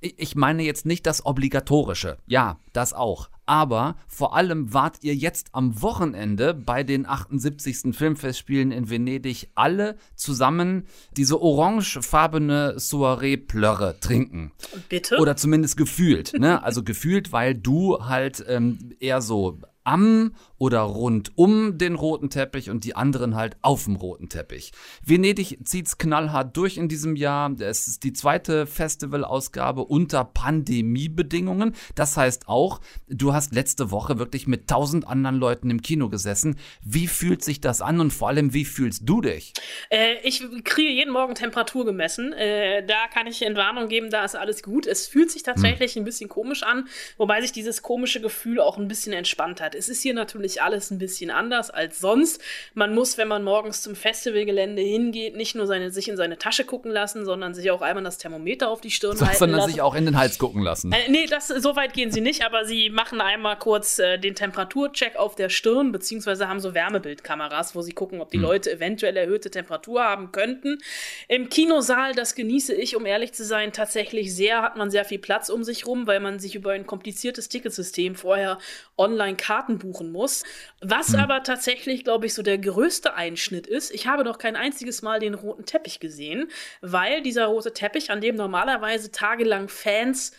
Ich 0.01 0.35
meine 0.35 0.63
jetzt 0.63 0.83
nicht 0.83 1.05
das 1.05 1.23
Obligatorische. 1.23 2.17
Ja, 2.25 2.57
das 2.73 2.93
auch. 2.93 3.29
Aber 3.45 3.97
vor 4.07 4.35
allem 4.35 4.73
wart 4.73 4.97
ihr 5.03 5.13
jetzt 5.13 5.49
am 5.51 5.79
Wochenende 5.83 6.55
bei 6.55 6.83
den 6.83 7.05
78. 7.05 7.95
Filmfestspielen 7.95 8.71
in 8.71 8.89
Venedig 8.89 9.51
alle 9.53 9.97
zusammen 10.15 10.87
diese 11.15 11.39
orangefarbene 11.39 12.79
Soiree-Plörre 12.79 13.99
trinken. 13.99 14.51
Bitte? 14.87 15.17
Oder 15.19 15.35
zumindest 15.35 15.77
gefühlt. 15.77 16.33
Ne? 16.33 16.63
Also 16.63 16.81
gefühlt, 16.81 17.31
weil 17.31 17.53
du 17.53 18.05
halt 18.05 18.43
ähm, 18.47 18.95
eher 18.99 19.21
so 19.21 19.59
am 19.83 20.33
oder 20.59 20.81
rund 20.81 21.31
um 21.35 21.77
den 21.77 21.95
roten 21.95 22.29
Teppich 22.29 22.69
und 22.69 22.83
die 22.83 22.95
anderen 22.95 23.35
halt 23.35 23.57
auf 23.61 23.85
dem 23.85 23.95
roten 23.95 24.29
Teppich. 24.29 24.71
Venedig 25.03 25.57
zieht's 25.63 25.97
knallhart 25.97 26.55
durch 26.55 26.77
in 26.77 26.87
diesem 26.87 27.15
Jahr. 27.15 27.51
Es 27.59 27.87
ist 27.87 28.03
die 28.03 28.13
zweite 28.13 28.67
Festivalausgabe 28.67 29.83
unter 29.83 30.25
Pandemiebedingungen. 30.25 31.75
Das 31.95 32.17
heißt 32.17 32.47
auch, 32.47 32.81
du 33.07 33.33
hast 33.33 33.53
letzte 33.53 33.89
Woche 33.89 34.19
wirklich 34.19 34.47
mit 34.47 34.67
tausend 34.67 35.07
anderen 35.07 35.37
Leuten 35.37 35.69
im 35.69 35.81
Kino 35.81 36.09
gesessen. 36.09 36.57
Wie 36.83 37.07
fühlt 37.07 37.43
sich 37.43 37.61
das 37.61 37.81
an 37.81 37.99
und 37.99 38.11
vor 38.11 38.27
allem, 38.27 38.53
wie 38.53 38.65
fühlst 38.65 39.03
du 39.05 39.21
dich? 39.21 39.53
Äh, 39.89 40.15
ich 40.23 40.43
kriege 40.65 40.89
jeden 40.89 41.13
Morgen 41.13 41.35
Temperatur 41.35 41.85
gemessen. 41.85 42.33
Äh, 42.33 42.85
da 42.85 43.07
kann 43.13 43.27
ich 43.27 43.41
Entwarnung 43.41 43.87
geben, 43.87 44.09
da 44.09 44.25
ist 44.25 44.35
alles 44.35 44.61
gut. 44.61 44.85
Es 44.85 45.07
fühlt 45.07 45.31
sich 45.31 45.43
tatsächlich 45.43 45.95
hm. 45.95 46.01
ein 46.01 46.05
bisschen 46.05 46.29
komisch 46.29 46.63
an, 46.63 46.89
wobei 47.17 47.39
sich 47.41 47.53
dieses 47.53 47.81
komische 47.81 48.19
Gefühl 48.19 48.59
auch 48.59 48.77
ein 48.77 48.89
bisschen 48.89 49.13
entspannt 49.13 49.61
hat. 49.61 49.73
Es 49.73 49.87
ist 49.87 50.01
hier 50.01 50.13
natürlich 50.13 50.48
natürlich 50.49 50.61
alles 50.61 50.91
ein 50.91 50.97
bisschen 50.97 51.31
anders 51.31 51.69
als 51.69 51.99
sonst. 51.99 52.41
Man 52.73 52.93
muss, 52.93 53.17
wenn 53.17 53.27
man 53.27 53.43
morgens 53.43 53.81
zum 53.81 53.95
Festivalgelände 53.95 54.81
hingeht, 54.81 55.35
nicht 55.35 55.55
nur 55.55 55.67
seine, 55.67 55.91
sich 55.91 56.09
in 56.09 56.17
seine 56.17 56.37
Tasche 56.37 56.65
gucken 56.65 56.91
lassen, 56.91 57.25
sondern 57.25 57.53
sich 57.53 57.69
auch 57.71 57.81
einmal 57.81 58.03
das 58.03 58.17
Thermometer 58.17 58.69
auf 58.69 58.81
die 58.81 58.91
Stirn 58.91 59.17
so, 59.17 59.25
halten 59.25 59.37
sondern 59.37 59.59
lassen. 59.59 59.71
sich 59.71 59.81
auch 59.81 59.95
in 59.95 60.05
den 60.05 60.17
Hals 60.17 60.39
gucken 60.39 60.63
lassen. 60.63 60.91
Äh, 60.91 61.09
nee, 61.09 61.25
das, 61.27 61.47
so 61.47 61.75
weit 61.75 61.93
gehen 61.93 62.11
sie 62.11 62.21
nicht, 62.21 62.43
aber 62.43 62.65
sie 62.65 62.89
machen 62.89 63.21
einmal 63.21 63.57
kurz 63.57 63.99
äh, 63.99 64.17
den 64.17 64.35
Temperaturcheck 64.35 65.15
auf 65.17 65.35
der 65.35 65.49
Stirn, 65.49 65.91
beziehungsweise 65.91 66.47
haben 66.47 66.59
so 66.59 66.73
Wärmebildkameras, 66.73 67.75
wo 67.75 67.81
sie 67.81 67.93
gucken, 67.93 68.21
ob 68.21 68.31
die 68.31 68.37
hm. 68.37 68.43
Leute 68.43 68.71
eventuell 68.71 69.17
erhöhte 69.17 69.51
Temperatur 69.51 70.03
haben 70.03 70.31
könnten. 70.31 70.79
Im 71.27 71.49
Kinosaal, 71.49 72.13
das 72.13 72.35
genieße 72.35 72.73
ich, 72.73 72.95
um 72.95 73.05
ehrlich 73.05 73.33
zu 73.33 73.43
sein, 73.43 73.71
tatsächlich 73.73 74.35
sehr, 74.35 74.61
hat 74.61 74.77
man 74.77 74.89
sehr 74.89 75.05
viel 75.05 75.19
Platz 75.19 75.49
um 75.49 75.63
sich 75.63 75.85
rum, 75.85 76.07
weil 76.07 76.19
man 76.19 76.39
sich 76.39 76.55
über 76.55 76.71
ein 76.71 76.87
kompliziertes 76.87 77.49
Ticketsystem 77.49 78.15
vorher 78.15 78.57
online 78.97 79.35
Karten 79.35 79.79
buchen 79.79 80.11
muss. 80.11 80.38
Was 80.81 81.09
mhm. 81.09 81.19
aber 81.19 81.43
tatsächlich, 81.43 82.03
glaube 82.03 82.25
ich, 82.25 82.33
so 82.33 82.41
der 82.41 82.57
größte 82.57 83.13
Einschnitt 83.13 83.67
ist, 83.67 83.91
ich 83.91 84.07
habe 84.07 84.23
noch 84.23 84.37
kein 84.37 84.55
einziges 84.55 85.01
Mal 85.01 85.19
den 85.19 85.33
roten 85.33 85.65
Teppich 85.65 85.99
gesehen, 85.99 86.49
weil 86.81 87.21
dieser 87.21 87.45
rote 87.45 87.73
Teppich, 87.73 88.11
an 88.11 88.21
dem 88.21 88.35
normalerweise 88.35 89.11
tagelang 89.11 89.69
Fans 89.69 90.31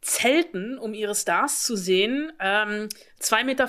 zelten, 0.00 0.78
um 0.78 0.94
ihre 0.94 1.14
Stars 1.14 1.62
zu 1.62 1.76
sehen, 1.76 2.32
ähm, 2.40 2.88
2,50 3.20 3.44
Meter 3.44 3.68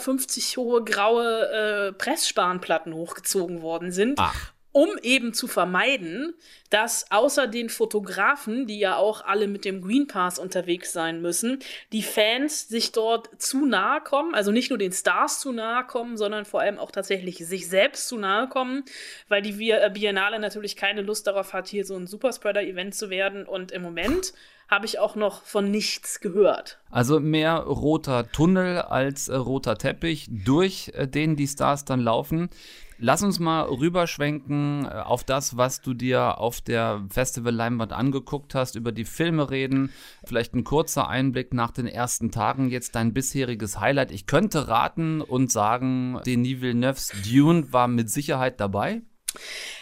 hohe 0.58 0.84
graue 0.84 1.90
äh, 1.90 1.94
Pressspanplatten 1.94 2.94
hochgezogen 2.94 3.62
worden 3.62 3.92
sind. 3.92 4.20
Ach 4.20 4.54
um 4.74 4.90
eben 5.04 5.34
zu 5.34 5.48
vermeiden, 5.48 6.34
dass 6.70 7.06
außer 7.12 7.48
den 7.48 7.70
Fotografen, 7.70 8.66
die 8.66 8.80
ja 8.80 8.98
auch 8.98 9.24
alle 9.24 9.48
mit 9.48 9.64
dem 9.64 9.82
Green 9.82 10.08
Pass 10.08 10.40
unterwegs 10.40 10.92
sein 10.92 11.22
müssen, 11.22 11.60
die 11.92 12.02
Fans 12.02 12.68
sich 12.68 12.92
dort 12.92 13.42
zu 13.42 13.66
nahe 13.66 14.02
kommen, 14.02 14.34
also 14.34 14.52
nicht 14.52 14.72
nur 14.72 14.80
den 14.80 14.92
Stars 14.92 15.40
zu 15.40 15.52
nahe 15.52 15.86
kommen, 15.86 16.18
sondern 16.18 16.44
vor 16.44 16.62
allem 16.62 16.80
auch 16.80 16.92
tatsächlich 16.92 17.38
sich 17.38 17.70
selbst 17.70 18.08
zu 18.08 18.18
nahe 18.18 18.50
kommen, 18.50 18.84
weil 19.30 19.44
die 19.44 19.70
äh, 19.70 19.92
Biennale 19.94 20.40
natürlich 20.40 20.76
keine 20.76 21.04
Lust 21.04 21.28
darauf 21.28 21.54
hat, 21.54 21.68
hier 21.68 21.86
so 21.86 21.96
ein 21.96 22.08
Superspreader-Event 22.08 22.96
zu 22.96 23.12
werden. 23.12 23.46
Und 23.46 23.72
im 23.72 23.84
Moment 23.84 24.34
habe 24.68 24.88
ich 24.88 24.98
auch 24.98 25.16
noch 25.16 25.44
von 25.44 25.70
nichts 25.70 26.20
gehört. 26.20 26.80
Also 26.90 27.20
mehr 27.20 27.58
roter 27.58 28.32
Tunnel 28.32 28.80
als 28.80 29.28
äh, 29.28 29.36
roter 29.36 29.78
Teppich, 29.78 30.28
durch 30.30 30.92
äh, 30.96 31.08
den 31.08 31.36
die 31.36 31.48
Stars 31.48 31.86
dann 31.86 32.00
laufen. 32.00 32.50
Lass 32.98 33.24
uns 33.24 33.40
mal 33.40 33.64
rüberschwenken 33.64 34.86
äh, 34.86 34.90
auf 34.90 35.24
das, 35.24 35.58
was 35.58 35.82
du 35.82 35.94
dir 35.94 36.38
auf 36.38 36.62
der 36.62 37.04
Festival-Leinwand 37.10 37.94
angeguckt 37.94 38.56
hast, 38.56 38.76
über 38.76 38.92
die 38.92 39.06
Filme 39.06 39.50
reden. 39.50 39.92
Vielleicht 40.26 40.54
ein 40.54 40.64
kurzer 40.64 41.08
Einblick 41.08 41.54
nach 41.54 41.72
den 41.72 41.88
ersten 41.88 42.32
Tagen, 42.32 42.70
jetzt 42.70 42.96
dein 42.96 43.14
bisheriges 43.14 43.80
Highlight. 43.80 44.12
Ich 44.12 44.26
könnte 44.26 44.68
raten 44.68 45.22
und 45.22 45.52
sagen, 45.52 46.20
Denis 46.26 46.62
Villeneuve's 46.62 47.12
Dune 47.30 47.72
war 47.72 47.88
mit 47.88 48.10
Sicherheit 48.10 48.60
dabei. 48.60 49.02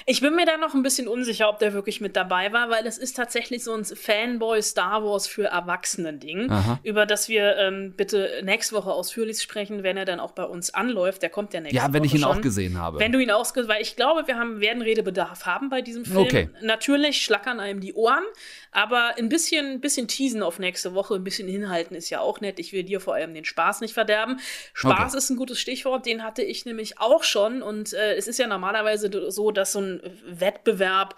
Ich 0.05 0.22
bin 0.22 0.36
mir 0.36 0.46
da 0.46 0.58
noch 0.58 0.74
ein 0.74 0.84
bisschen 0.84 1.08
unsicher, 1.08 1.50
ob 1.50 1.60
der 1.60 1.74
wirklich 1.74 2.01
mit 2.01 2.15
dabei 2.15 2.51
war, 2.51 2.70
weil 2.70 2.86
es 2.88 2.98
ist 2.98 3.15
tatsächlich 3.15 3.63
so 3.63 3.74
ein 3.74 3.86
Fanboy-Star 3.86 5.03
Wars 5.03 5.27
für 5.27 5.46
Erwachsenen-Ding, 5.46 6.51
über 6.84 7.05
das 7.05 7.29
wir 7.29 7.55
ähm, 7.58 7.93
bitte 7.96 8.41
nächste 8.43 8.75
Woche 8.75 8.91
ausführlich 8.91 9.41
sprechen, 9.41 9.84
wenn 9.84 9.98
er 9.98 10.05
dann 10.05 10.20
auch 10.20 10.31
bei 10.31 10.43
uns 10.43 10.74
anläuft. 10.74 11.22
Der 11.22 11.29
kommt 11.29 11.53
ja 11.53 11.62
nächste 11.62 11.77
Woche. 11.77 11.88
Ja, 11.88 11.93
wenn 11.93 12.03
ich 12.03 12.13
ihn 12.13 12.22
schon. 12.22 12.38
auch 12.38 12.41
gesehen 12.41 12.79
habe. 12.79 13.00
Wenn 13.00 13.12
du 13.12 13.20
ihn 13.20 13.31
auch, 13.31 13.46
weil 13.55 13.81
ich 13.81 13.96
glaube, 13.96 14.27
wir 14.27 14.38
haben, 14.38 14.60
werden 14.60 14.81
Redebedarf 14.81 15.46
haben 15.46 15.70
bei 15.70 15.81
diesem 15.81 16.05
Film. 16.05 16.17
Okay. 16.17 16.50
Natürlich 16.62 17.22
schlackern 17.22 17.60
einem 17.60 17.79
die 17.79 17.93
Ohren, 17.93 18.24
aber 18.72 19.17
ein 19.17 19.29
bisschen, 19.29 19.81
bisschen 19.81 20.08
teasen 20.08 20.41
auf 20.43 20.60
nächste 20.60 20.93
Woche, 20.93 21.15
ein 21.15 21.24
bisschen 21.24 21.48
hinhalten 21.48 21.96
ist 21.96 22.10
ja 22.10 22.22
auch 22.22 22.41
nett. 22.41 22.60
Ich 22.60 22.74
will 22.74 22.84
dir 22.84 23.00
vor 23.00 23.13
allem 23.13 23.34
den 23.34 23.46
Spaß 23.46 23.81
nicht 23.81 23.93
verderben. 23.93 24.39
Spaß 24.74 25.12
okay. 25.12 25.17
ist 25.17 25.29
ein 25.29 25.38
gutes 25.38 25.60
Stichwort, 25.60 26.05
den 26.05 26.24
hatte 26.24 26.41
ich 26.41 26.65
nämlich 26.65 27.00
auch 27.00 27.24
schon 27.24 27.62
und 27.62 27.93
äh, 27.93 28.15
es 28.15 28.27
ist 28.27 28.39
ja 28.39 28.48
normalerweise 28.48 29.10
so, 29.12 29.29
dass 29.50 29.71
so 29.71 29.79
ein 29.79 30.01
Wettbewerb 30.25 31.15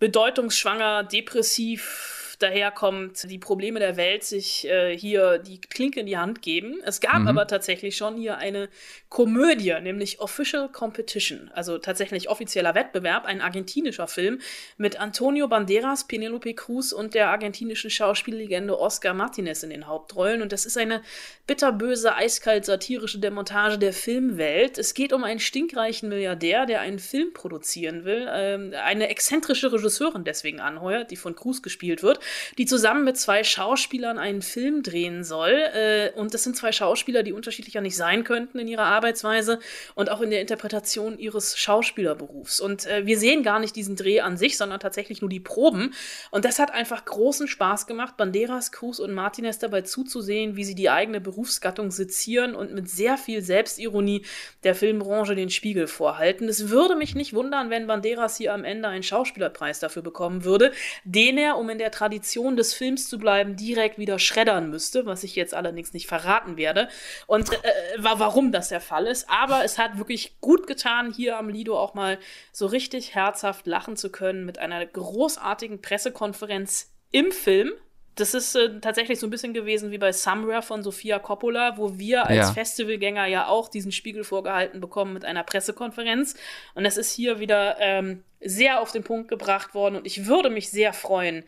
bedeutungsschwanger, 0.00 1.04
depressiv, 1.04 2.17
daherkommt, 2.38 3.28
die 3.28 3.38
Probleme 3.38 3.80
der 3.80 3.96
Welt 3.96 4.22
sich 4.22 4.66
äh, 4.68 4.96
hier 4.96 5.38
die 5.38 5.60
Klinke 5.60 6.00
in 6.00 6.06
die 6.06 6.16
Hand 6.16 6.40
geben. 6.40 6.80
Es 6.84 7.00
gab 7.00 7.20
mhm. 7.20 7.28
aber 7.28 7.46
tatsächlich 7.46 7.96
schon 7.96 8.16
hier 8.16 8.38
eine 8.38 8.68
Komödie, 9.08 9.74
nämlich 9.80 10.20
Official 10.20 10.68
Competition, 10.70 11.50
also 11.52 11.78
tatsächlich 11.78 12.28
offizieller 12.28 12.74
Wettbewerb, 12.74 13.24
ein 13.24 13.40
argentinischer 13.40 14.06
Film 14.06 14.40
mit 14.76 15.00
Antonio 15.00 15.48
Banderas, 15.48 16.06
Penelope 16.06 16.54
Cruz 16.54 16.92
und 16.92 17.14
der 17.14 17.28
argentinischen 17.30 17.90
Schauspiellegende 17.90 18.78
Oscar 18.78 19.14
Martinez 19.14 19.64
in 19.64 19.70
den 19.70 19.88
Hauptrollen. 19.88 20.40
Und 20.40 20.52
das 20.52 20.64
ist 20.64 20.78
eine 20.78 21.02
bitterböse, 21.46 22.14
eiskalt 22.14 22.64
satirische 22.64 23.18
Demontage 23.18 23.78
der 23.78 23.92
Filmwelt. 23.92 24.78
Es 24.78 24.94
geht 24.94 25.12
um 25.12 25.24
einen 25.24 25.40
stinkreichen 25.40 26.08
Milliardär, 26.08 26.66
der 26.66 26.82
einen 26.82 27.00
Film 27.00 27.32
produzieren 27.32 28.04
will, 28.04 28.28
ähm, 28.30 28.74
eine 28.84 29.08
exzentrische 29.08 29.72
Regisseurin 29.72 30.22
deswegen 30.22 30.60
anheuert, 30.60 31.10
die 31.10 31.16
von 31.16 31.34
Cruz 31.34 31.62
gespielt 31.62 32.02
wird 32.04 32.20
die 32.58 32.66
zusammen 32.66 33.04
mit 33.04 33.16
zwei 33.16 33.44
Schauspielern 33.44 34.18
einen 34.18 34.42
Film 34.42 34.82
drehen 34.82 35.24
soll. 35.24 35.50
Äh, 35.50 36.10
und 36.14 36.34
das 36.34 36.44
sind 36.44 36.56
zwei 36.56 36.72
Schauspieler, 36.72 37.22
die 37.22 37.32
unterschiedlicher 37.32 37.80
nicht 37.80 37.96
sein 37.96 38.24
könnten 38.24 38.58
in 38.58 38.68
ihrer 38.68 38.84
Arbeitsweise 38.84 39.58
und 39.94 40.10
auch 40.10 40.20
in 40.20 40.30
der 40.30 40.40
Interpretation 40.40 41.18
ihres 41.18 41.56
Schauspielerberufs. 41.58 42.60
Und 42.60 42.86
äh, 42.86 43.06
wir 43.06 43.18
sehen 43.18 43.42
gar 43.42 43.58
nicht 43.58 43.76
diesen 43.76 43.96
Dreh 43.96 44.20
an 44.20 44.36
sich, 44.36 44.56
sondern 44.56 44.80
tatsächlich 44.80 45.20
nur 45.20 45.30
die 45.30 45.40
Proben. 45.40 45.94
Und 46.30 46.44
das 46.44 46.58
hat 46.58 46.70
einfach 46.70 47.04
großen 47.04 47.48
Spaß 47.48 47.86
gemacht, 47.86 48.16
Banderas, 48.16 48.72
Cruz 48.72 48.98
und 48.98 49.12
Martinez 49.14 49.58
dabei 49.58 49.82
zuzusehen, 49.82 50.56
wie 50.56 50.64
sie 50.64 50.74
die 50.74 50.90
eigene 50.90 51.20
Berufsgattung 51.20 51.90
sezieren 51.90 52.54
und 52.54 52.72
mit 52.72 52.88
sehr 52.88 53.16
viel 53.16 53.42
Selbstironie 53.42 54.24
der 54.64 54.74
Filmbranche 54.74 55.34
den 55.34 55.50
Spiegel 55.50 55.86
vorhalten. 55.86 56.48
Es 56.48 56.68
würde 56.68 56.96
mich 56.96 57.14
nicht 57.14 57.34
wundern, 57.34 57.70
wenn 57.70 57.86
Banderas 57.86 58.36
hier 58.36 58.54
am 58.54 58.64
Ende 58.64 58.88
einen 58.88 59.02
Schauspielerpreis 59.02 59.80
dafür 59.80 60.02
bekommen 60.02 60.44
würde, 60.44 60.72
den 61.04 61.38
er, 61.38 61.56
um 61.56 61.68
in 61.70 61.78
der 61.78 61.90
Tradition 61.90 62.17
Tradition 62.18 62.56
des 62.56 62.74
Films 62.74 63.08
zu 63.08 63.18
bleiben, 63.18 63.54
direkt 63.54 63.98
wieder 63.98 64.18
schreddern 64.18 64.70
müsste, 64.70 65.06
was 65.06 65.22
ich 65.22 65.36
jetzt 65.36 65.54
allerdings 65.54 65.92
nicht 65.92 66.08
verraten 66.08 66.56
werde. 66.56 66.88
Und 67.26 67.52
äh, 67.52 67.56
warum 67.98 68.50
das 68.50 68.70
der 68.70 68.80
Fall 68.80 69.06
ist. 69.06 69.28
Aber 69.30 69.64
es 69.64 69.78
hat 69.78 69.98
wirklich 69.98 70.40
gut 70.40 70.66
getan, 70.66 71.12
hier 71.12 71.38
am 71.38 71.48
Lido 71.48 71.78
auch 71.78 71.94
mal 71.94 72.18
so 72.52 72.66
richtig 72.66 73.14
herzhaft 73.14 73.66
lachen 73.66 73.96
zu 73.96 74.10
können 74.10 74.44
mit 74.44 74.58
einer 74.58 74.84
großartigen 74.84 75.80
Pressekonferenz 75.80 76.92
im 77.12 77.30
Film. 77.30 77.70
Das 78.16 78.34
ist 78.34 78.56
äh, 78.56 78.80
tatsächlich 78.80 79.20
so 79.20 79.28
ein 79.28 79.30
bisschen 79.30 79.54
gewesen 79.54 79.92
wie 79.92 79.98
bei 79.98 80.10
Somewhere 80.10 80.62
von 80.62 80.82
Sofia 80.82 81.20
Coppola, 81.20 81.76
wo 81.76 81.98
wir 81.98 82.26
als 82.26 82.48
ja. 82.48 82.52
Festivalgänger 82.52 83.26
ja 83.26 83.46
auch 83.46 83.68
diesen 83.68 83.92
Spiegel 83.92 84.24
vorgehalten 84.24 84.80
bekommen 84.80 85.12
mit 85.12 85.24
einer 85.24 85.44
Pressekonferenz. 85.44 86.34
Und 86.74 86.84
es 86.84 86.96
ist 86.96 87.12
hier 87.12 87.38
wieder 87.38 87.76
ähm, 87.78 88.24
sehr 88.40 88.80
auf 88.80 88.90
den 88.90 89.04
Punkt 89.04 89.28
gebracht 89.28 89.72
worden. 89.72 89.94
Und 89.94 90.06
ich 90.06 90.26
würde 90.26 90.50
mich 90.50 90.68
sehr 90.70 90.92
freuen, 90.92 91.44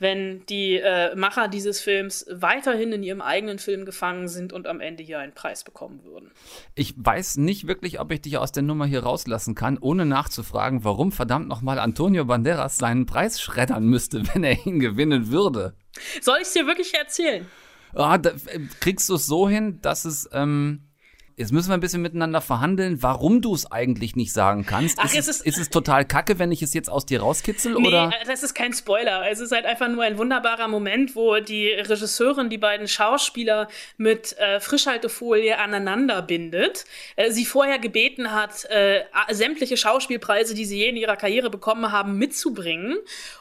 wenn 0.00 0.44
die 0.46 0.76
äh, 0.76 1.14
Macher 1.14 1.46
dieses 1.46 1.80
Films 1.80 2.26
weiterhin 2.30 2.92
in 2.92 3.02
ihrem 3.02 3.20
eigenen 3.20 3.58
Film 3.58 3.84
gefangen 3.84 4.28
sind 4.28 4.52
und 4.52 4.66
am 4.66 4.80
Ende 4.80 5.02
hier 5.02 5.18
einen 5.18 5.34
Preis 5.34 5.62
bekommen 5.62 6.02
würden. 6.04 6.32
Ich 6.74 6.94
weiß 6.96 7.36
nicht 7.36 7.66
wirklich, 7.66 8.00
ob 8.00 8.10
ich 8.10 8.22
dich 8.22 8.38
aus 8.38 8.50
der 8.50 8.62
Nummer 8.62 8.86
hier 8.86 9.02
rauslassen 9.02 9.54
kann, 9.54 9.78
ohne 9.78 10.06
nachzufragen, 10.06 10.84
warum 10.84 11.12
verdammt 11.12 11.48
nochmal 11.48 11.78
Antonio 11.78 12.24
Banderas 12.24 12.78
seinen 12.78 13.04
Preis 13.06 13.40
schreddern 13.40 13.84
müsste, 13.84 14.22
wenn 14.34 14.42
er 14.42 14.66
ihn 14.66 14.80
gewinnen 14.80 15.30
würde. 15.30 15.74
Soll 16.22 16.38
ich 16.38 16.48
es 16.48 16.52
dir 16.54 16.66
wirklich 16.66 16.94
erzählen? 16.94 17.46
Ah, 17.92 18.16
da, 18.18 18.30
äh, 18.30 18.60
kriegst 18.80 19.08
du 19.08 19.16
es 19.16 19.26
so 19.26 19.48
hin, 19.48 19.80
dass 19.82 20.04
es 20.04 20.28
ähm, 20.32 20.89
Jetzt 21.36 21.52
müssen 21.52 21.68
wir 21.68 21.74
ein 21.74 21.80
bisschen 21.80 22.02
miteinander 22.02 22.40
verhandeln, 22.40 23.02
warum 23.02 23.40
du 23.40 23.54
es 23.54 23.70
eigentlich 23.70 24.16
nicht 24.16 24.32
sagen 24.32 24.66
kannst. 24.66 24.98
Ach, 25.00 25.04
ist, 25.06 25.16
es 25.16 25.28
ist, 25.28 25.46
ist 25.46 25.58
es 25.58 25.70
total 25.70 26.04
kacke, 26.04 26.38
wenn 26.38 26.52
ich 26.52 26.62
es 26.62 26.74
jetzt 26.74 26.90
aus 26.90 27.06
dir 27.06 27.20
rauskitzel? 27.20 27.74
Nee, 27.74 27.88
oder? 27.88 28.12
das 28.26 28.42
ist 28.42 28.54
kein 28.54 28.72
Spoiler. 28.72 29.30
Es 29.30 29.40
ist 29.40 29.52
halt 29.52 29.64
einfach 29.64 29.88
nur 29.88 30.02
ein 30.04 30.18
wunderbarer 30.18 30.68
Moment, 30.68 31.16
wo 31.16 31.38
die 31.38 31.68
Regisseurin 31.68 32.50
die 32.50 32.58
beiden 32.58 32.88
Schauspieler 32.88 33.68
mit 33.96 34.36
äh, 34.38 34.60
Frischhaltefolie 34.60 35.58
aneinander 35.58 36.20
bindet. 36.22 36.84
Äh, 37.16 37.30
sie 37.30 37.44
vorher 37.44 37.78
gebeten 37.78 38.32
hat, 38.32 38.64
äh, 38.66 39.02
sämtliche 39.30 39.76
Schauspielpreise, 39.76 40.54
die 40.54 40.64
sie 40.64 40.78
je 40.78 40.88
in 40.88 40.96
ihrer 40.96 41.16
Karriere 41.16 41.50
bekommen 41.50 41.92
haben, 41.92 42.18
mitzubringen, 42.18 42.96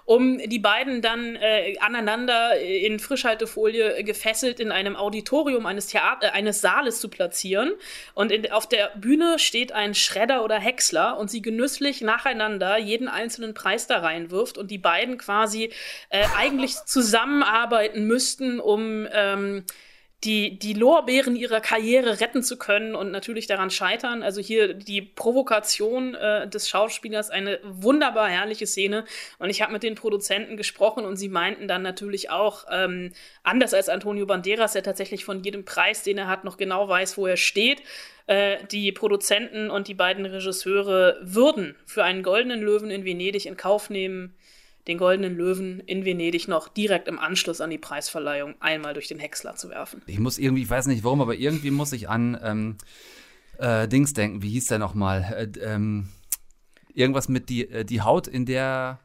um 0.05 0.37
die 0.37 0.59
beiden 0.59 1.01
dann 1.01 1.35
äh, 1.35 1.75
aneinander 1.79 2.59
in 2.59 2.99
Frischhaltefolie 2.99 4.03
gefesselt 4.03 4.59
in 4.59 4.71
einem 4.71 4.95
Auditorium 4.95 5.65
eines 5.65 5.87
Theater, 5.87 6.33
eines 6.33 6.61
Saales 6.61 6.99
zu 6.99 7.09
platzieren 7.09 7.73
Und 8.13 8.31
in, 8.31 8.51
auf 8.51 8.67
der 8.67 8.91
Bühne 8.95 9.39
steht 9.39 9.71
ein 9.71 9.95
Schredder 9.95 10.43
oder 10.43 10.59
Häcksler 10.59 11.17
und 11.17 11.29
sie 11.29 11.41
genüsslich 11.41 12.01
nacheinander 12.01 12.77
jeden 12.77 13.07
einzelnen 13.07 13.53
Preis 13.53 13.87
da 13.87 13.99
reinwirft 13.99 14.57
und 14.57 14.71
die 14.71 14.77
beiden 14.77 15.17
quasi 15.17 15.71
äh, 16.09 16.25
eigentlich 16.37 16.75
zusammenarbeiten 16.85 18.05
müssten, 18.05 18.59
um 18.59 19.07
ähm, 19.11 19.65
die, 20.25 20.59
die 20.59 20.73
Lorbeeren 20.73 21.37
ihrer 21.37 21.61
Karriere 21.61 22.19
retten 22.19 22.43
zu 22.43 22.57
können 22.57 22.93
und 22.93 23.09
natürlich 23.11 23.47
daran 23.47 23.69
scheitern. 23.69 24.21
Also 24.21 24.41
hier 24.41 24.73
die 24.73 25.01
Provokation 25.01 26.13
äh, 26.13 26.47
des 26.49 26.67
Schauspielers, 26.67 27.29
eine 27.29 27.59
wunderbar 27.63 28.27
herrliche 28.27 28.67
Szene. 28.67 29.05
Und 29.37 29.49
ich 29.49 29.61
habe 29.61 29.71
mit 29.71 29.81
den 29.81 29.95
Produzenten 29.95 30.57
gesprochen 30.57 31.05
und 31.05 31.15
sie 31.15 31.29
meinten 31.29 31.69
dann 31.69 31.83
natürlich 31.83 32.29
auch, 32.29 32.65
ähm, 32.69 33.13
anders 33.43 33.73
als 33.73 33.87
Antonio 33.87 34.25
Banderas, 34.25 34.73
der 34.73 34.83
tatsächlich 34.83 35.23
von 35.23 35.41
jedem 35.41 35.63
Preis, 35.63 36.03
den 36.03 36.17
er 36.17 36.27
hat, 36.27 36.43
noch 36.43 36.57
genau 36.57 36.89
weiß, 36.89 37.17
wo 37.17 37.25
er 37.25 37.37
steht, 37.37 37.81
äh, 38.27 38.57
die 38.71 38.91
Produzenten 38.91 39.69
und 39.69 39.87
die 39.87 39.93
beiden 39.93 40.25
Regisseure 40.25 41.17
würden 41.21 41.75
für 41.85 42.03
einen 42.03 42.23
goldenen 42.23 42.61
Löwen 42.61 42.91
in 42.91 43.05
Venedig 43.05 43.45
in 43.45 43.55
Kauf 43.55 43.89
nehmen, 43.89 44.35
den 44.89 44.97
Goldenen 44.97 45.37
Löwen 45.37 45.81
in 45.85 46.03
Venedig 46.03 46.47
noch 46.47 46.67
direkt 46.67 47.07
im 47.07 47.19
Anschluss 47.19 47.61
an 47.61 47.69
die 47.69 47.77
Preisverleihung 47.77 48.55
einmal 48.59 48.93
durch 48.93 49.07
den 49.07 49.19
Häcksler 49.19 49.55
zu 49.55 49.69
werfen. 49.69 50.01
Ich 50.07 50.19
muss 50.19 50.37
irgendwie, 50.37 50.63
ich 50.63 50.69
weiß 50.69 50.87
nicht 50.87 51.03
warum, 51.03 51.21
aber 51.21 51.35
irgendwie 51.35 51.71
muss 51.71 51.93
ich 51.93 52.09
an 52.09 52.37
ähm, 52.43 52.77
äh, 53.59 53.87
Dings 53.87 54.13
denken. 54.13 54.41
Wie 54.41 54.49
hieß 54.49 54.67
der 54.67 54.79
nochmal? 54.79 55.51
Äh, 55.55 55.59
ähm, 55.59 56.09
irgendwas 56.93 57.29
mit 57.29 57.49
die, 57.49 57.69
äh, 57.69 57.85
die 57.85 58.01
Haut, 58.01 58.27
in 58.27 58.45
der 58.45 58.99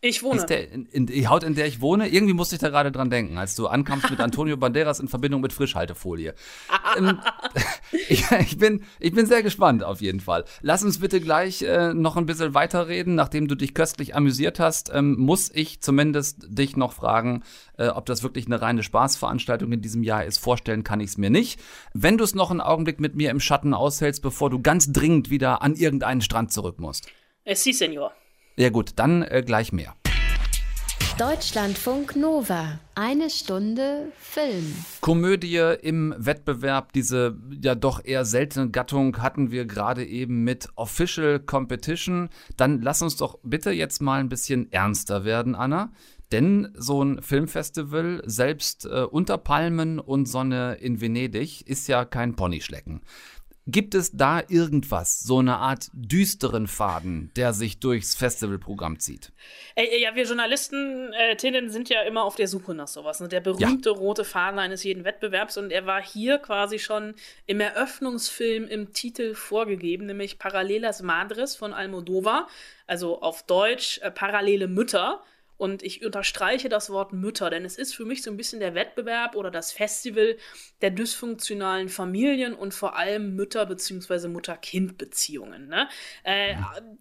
ich 0.00 0.22
wohne. 0.22 0.40
Ist 0.40 0.46
der, 0.46 0.70
in, 0.70 0.86
in, 0.86 1.06
die 1.06 1.28
Haut, 1.28 1.42
in 1.42 1.54
der 1.54 1.66
ich 1.66 1.80
wohne, 1.80 2.08
irgendwie 2.08 2.34
musste 2.34 2.56
ich 2.56 2.60
da 2.60 2.68
gerade 2.68 2.92
dran 2.92 3.10
denken, 3.10 3.38
als 3.38 3.54
du 3.54 3.66
ankamst 3.66 4.10
mit 4.10 4.20
Antonio 4.26 4.56
Banderas 4.56 5.00
in 5.00 5.08
Verbindung 5.08 5.40
mit 5.40 5.52
Frischhaltefolie. 5.52 6.34
ähm, 6.96 7.18
ich, 8.08 8.30
ich, 8.30 8.58
bin, 8.58 8.82
ich 9.00 9.12
bin 9.12 9.26
sehr 9.26 9.42
gespannt 9.42 9.82
auf 9.82 10.00
jeden 10.00 10.20
Fall. 10.20 10.44
Lass 10.60 10.82
uns 10.82 11.00
bitte 11.00 11.20
gleich 11.20 11.62
äh, 11.62 11.94
noch 11.94 12.16
ein 12.16 12.26
bisschen 12.26 12.54
weiterreden. 12.54 13.14
Nachdem 13.14 13.48
du 13.48 13.54
dich 13.54 13.74
köstlich 13.74 14.14
amüsiert 14.14 14.60
hast, 14.60 14.90
ähm, 14.92 15.16
muss 15.18 15.50
ich 15.52 15.80
zumindest 15.80 16.46
dich 16.48 16.76
noch 16.76 16.92
fragen, 16.92 17.42
äh, 17.78 17.88
ob 17.88 18.06
das 18.06 18.22
wirklich 18.22 18.46
eine 18.46 18.60
reine 18.60 18.82
Spaßveranstaltung 18.82 19.72
in 19.72 19.82
diesem 19.82 20.02
Jahr 20.02 20.24
ist. 20.24 20.38
Vorstellen 20.38 20.84
kann 20.84 21.00
ich 21.00 21.10
es 21.10 21.18
mir 21.18 21.30
nicht. 21.30 21.60
Wenn 21.94 22.18
du 22.18 22.24
es 22.24 22.34
noch 22.34 22.50
einen 22.50 22.60
Augenblick 22.60 23.00
mit 23.00 23.14
mir 23.14 23.30
im 23.30 23.40
Schatten 23.40 23.74
aushältst, 23.74 24.22
bevor 24.22 24.50
du 24.50 24.60
ganz 24.60 24.92
dringend 24.92 25.30
wieder 25.30 25.62
an 25.62 25.74
irgendeinen 25.74 26.20
Strand 26.20 26.52
zurück 26.52 26.78
musst. 26.78 27.08
Eh, 27.44 27.54
sí, 27.54 27.72
Senor. 27.72 28.12
Ja 28.58 28.70
gut, 28.70 28.92
dann 28.96 29.22
äh, 29.22 29.42
gleich 29.44 29.70
mehr. 29.72 29.94
Deutschlandfunk 31.18 32.16
Nova. 32.16 32.78
Eine 32.94 33.28
Stunde 33.28 34.12
Film. 34.18 34.74
Komödie 35.02 35.74
im 35.82 36.14
Wettbewerb, 36.16 36.94
diese 36.94 37.36
ja 37.62 37.74
doch 37.74 38.02
eher 38.02 38.24
seltene 38.24 38.70
Gattung 38.70 39.18
hatten 39.20 39.50
wir 39.50 39.66
gerade 39.66 40.06
eben 40.06 40.44
mit 40.44 40.70
Official 40.74 41.38
Competition. 41.38 42.30
Dann 42.56 42.80
lass 42.80 43.02
uns 43.02 43.16
doch 43.16 43.38
bitte 43.42 43.72
jetzt 43.72 44.00
mal 44.00 44.20
ein 44.20 44.30
bisschen 44.30 44.72
ernster 44.72 45.24
werden, 45.24 45.54
Anna. 45.54 45.92
Denn 46.32 46.72
so 46.76 47.02
ein 47.02 47.22
Filmfestival, 47.22 48.22
selbst 48.26 48.84
äh, 48.86 49.02
unter 49.02 49.38
Palmen 49.38 50.00
und 50.00 50.26
Sonne 50.26 50.74
in 50.80 51.00
Venedig, 51.00 51.66
ist 51.66 51.86
ja 51.88 52.04
kein 52.04 52.34
Ponyschlecken. 52.34 53.02
Gibt 53.68 53.96
es 53.96 54.12
da 54.12 54.42
irgendwas, 54.46 55.18
so 55.18 55.40
eine 55.40 55.56
Art 55.56 55.88
düsteren 55.92 56.68
Faden, 56.68 57.32
der 57.34 57.52
sich 57.52 57.80
durchs 57.80 58.14
Festivalprogramm 58.14 59.00
zieht? 59.00 59.32
Ey, 59.74 60.00
ja, 60.00 60.14
wir 60.14 60.22
Journalisten, 60.22 61.12
äh, 61.12 61.34
Tinnen, 61.34 61.68
sind 61.70 61.88
ja 61.88 62.02
immer 62.02 62.22
auf 62.22 62.36
der 62.36 62.46
Suche 62.46 62.74
nach 62.74 62.86
sowas. 62.86 63.18
Ne? 63.18 63.26
Der 63.26 63.40
berühmte 63.40 63.90
ja. 63.90 63.96
rote 63.96 64.24
Faden 64.24 64.60
eines 64.60 64.84
jeden 64.84 65.02
Wettbewerbs. 65.02 65.56
Und 65.56 65.72
er 65.72 65.84
war 65.84 66.00
hier 66.00 66.38
quasi 66.38 66.78
schon 66.78 67.16
im 67.46 67.58
Eröffnungsfilm 67.58 68.68
im 68.68 68.92
Titel 68.92 69.34
vorgegeben, 69.34 70.06
nämlich 70.06 70.38
Paralelas 70.38 71.02
Madres 71.02 71.56
von 71.56 71.74
Almodovar. 71.74 72.46
Also 72.86 73.20
auf 73.20 73.42
Deutsch 73.42 73.98
äh, 73.98 74.12
Parallele 74.12 74.68
Mütter. 74.68 75.24
Und 75.58 75.82
ich 75.82 76.04
unterstreiche 76.04 76.68
das 76.68 76.90
Wort 76.90 77.12
Mütter, 77.12 77.50
denn 77.50 77.64
es 77.64 77.78
ist 77.78 77.94
für 77.94 78.04
mich 78.04 78.22
so 78.22 78.30
ein 78.30 78.36
bisschen 78.36 78.60
der 78.60 78.74
Wettbewerb 78.74 79.36
oder 79.36 79.50
das 79.50 79.72
Festival 79.72 80.36
der 80.82 80.90
dysfunktionalen 80.90 81.88
Familien 81.88 82.54
und 82.54 82.74
vor 82.74 82.96
allem 82.96 83.34
Mütter- 83.36 83.66
bzw. 83.66 84.28
Mutter-Kind-Beziehungen. 84.28 85.68
Ne? 85.68 85.88
Äh. 86.24 86.54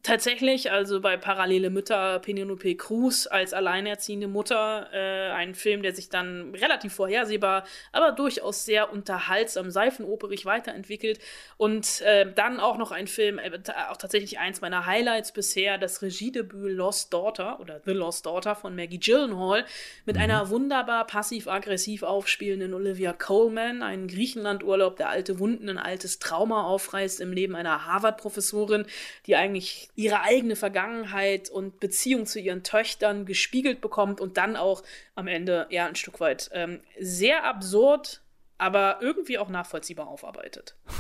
Tatsächlich, 0.04 0.72
also 0.72 1.02
bei 1.02 1.18
Parallele 1.18 1.70
Mütter 1.70 2.20
Penelope 2.20 2.76
Cruz 2.76 3.28
als 3.28 3.54
alleinerziehende 3.54 4.28
Mutter, 4.28 4.90
äh, 4.94 5.32
ein 5.32 5.56
Film, 5.56 5.82
der 5.82 5.94
sich 5.94 6.10
dann 6.10 6.54
relativ 6.54 6.94
vorhersehbar, 6.94 7.66
aber 7.92 8.12
durchaus 8.12 8.66
sehr 8.66 8.92
unterhaltsam, 8.92 9.72
seifenoperig 9.72 10.46
weiterentwickelt. 10.46 11.20
Und 11.58 12.02
äh, 12.02 12.32
dann 12.32 12.60
auch 12.60 12.78
noch 12.78 12.92
ein 12.92 13.08
Film, 13.08 13.40
äh, 13.40 13.52
auch 13.90 13.98
tatsächlich 13.98 14.40
eins 14.40 14.62
meiner 14.62 14.86
Highlights 14.86 15.32
bisher, 15.32 15.78
das 15.78 16.02
Regiedebüt 16.02 16.72
Lost 16.72 17.14
Daughter 17.14 17.60
oder 17.60 17.82
The 17.84 17.92
Lost 17.92 18.26
Daughter 18.26 18.45
Daughter 18.46 18.56
von 18.56 18.76
Maggie 18.76 19.00
Gyllenhaal 19.00 19.66
mit 20.06 20.16
mhm. 20.16 20.22
einer 20.22 20.50
wunderbar 20.50 21.06
passiv-aggressiv 21.08 22.04
aufspielenden 22.04 22.74
Olivia 22.74 23.14
Coleman, 23.14 23.82
einen 23.82 24.08
Griechenlandurlaub, 24.08 24.98
der 24.98 25.10
alte 25.10 25.40
Wunden, 25.40 25.70
ein 25.70 25.78
altes 25.78 26.20
Trauma 26.20 26.64
aufreißt 26.64 27.22
im 27.22 27.34
Leben 27.34 27.56
einer 27.56 27.86
Harvard-Professorin, 27.86 28.86
die 29.26 29.36
eigentlich 29.36 29.90
ihre 29.96 30.22
eigene 30.22 30.56
Vergangenheit 30.56 31.50
und 31.50 31.80
Beziehung 31.80 32.26
zu 32.26 32.40
ihren 32.40 32.64
Töchtern 32.64 33.26
gespiegelt 33.26 33.82
bekommt 33.82 34.22
und 34.22 34.38
dann 34.38 34.56
auch 34.56 34.84
am 35.16 35.28
Ende 35.28 35.68
ja 35.70 35.86
ein 35.88 35.96
Stück 35.96 36.20
weit 36.20 36.50
ähm, 36.54 36.82
sehr 37.00 37.46
absurd, 37.46 38.22
aber 38.58 38.98
irgendwie 39.02 39.38
auch 39.38 39.50
nachvollziehbar 39.50 40.08
aufarbeitet. 40.08 40.76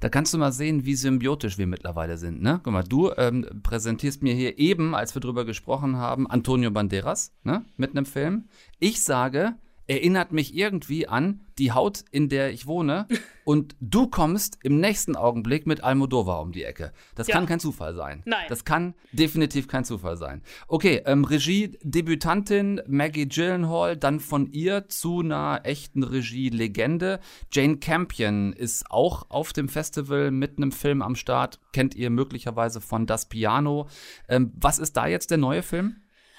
Da 0.00 0.08
kannst 0.08 0.32
du 0.32 0.38
mal 0.38 0.52
sehen, 0.52 0.86
wie 0.86 0.94
symbiotisch 0.94 1.58
wir 1.58 1.66
mittlerweile 1.66 2.16
sind. 2.16 2.40
Ne? 2.40 2.60
Guck 2.62 2.72
mal, 2.72 2.82
du 2.82 3.12
ähm, 3.18 3.60
präsentierst 3.62 4.22
mir 4.22 4.32
hier 4.32 4.58
eben, 4.58 4.94
als 4.94 5.14
wir 5.14 5.20
drüber 5.20 5.44
gesprochen 5.44 5.98
haben, 5.98 6.26
Antonio 6.26 6.70
Banderas 6.70 7.34
ne? 7.42 7.62
mit 7.76 7.90
einem 7.90 8.06
Film. 8.06 8.48
Ich 8.78 9.02
sage, 9.02 9.56
erinnert 9.86 10.32
mich 10.32 10.54
irgendwie 10.54 11.06
an 11.06 11.40
die 11.58 11.72
Haut, 11.72 12.04
in 12.10 12.28
der 12.28 12.52
ich 12.52 12.66
wohne. 12.66 13.06
Und 13.44 13.76
du 13.80 14.08
kommst 14.08 14.58
im 14.64 14.80
nächsten 14.80 15.14
Augenblick 15.14 15.68
mit 15.68 15.84
Almodovar 15.84 16.40
um 16.42 16.50
die 16.50 16.64
Ecke. 16.64 16.92
Das 17.14 17.28
ja. 17.28 17.34
kann 17.36 17.46
kein 17.46 17.60
Zufall 17.60 17.94
sein. 17.94 18.22
Nein. 18.24 18.46
Das 18.48 18.64
kann 18.64 18.94
definitiv 19.12 19.68
kein 19.68 19.84
Zufall 19.84 20.16
sein. 20.16 20.42
Okay, 20.66 21.02
ähm, 21.06 21.24
Regie, 21.24 21.78
Debütantin 21.82 22.80
Maggie 22.88 23.28
Gyllenhaal, 23.28 23.96
dann 23.96 24.18
von 24.18 24.50
ihr 24.50 24.88
zu 24.88 25.20
einer 25.20 25.60
echten 25.62 26.02
Regie-Legende. 26.02 27.20
Jane 27.52 27.76
Campion 27.76 28.52
ist 28.52 28.90
auch 28.90 29.30
auf 29.30 29.52
dem 29.52 29.68
Festival 29.68 30.32
mit 30.32 30.58
einem 30.58 30.72
Film 30.72 31.00
am 31.00 31.14
Start. 31.14 31.60
Kennt 31.72 31.94
ihr 31.94 32.10
möglicherweise 32.10 32.80
von 32.80 33.06
Das 33.06 33.28
Piano. 33.28 33.86
Ähm, 34.28 34.52
was 34.56 34.80
ist 34.80 34.96
da 34.96 35.06
jetzt 35.06 35.30
der 35.30 35.38
neue 35.38 35.62
Film? 35.62 35.96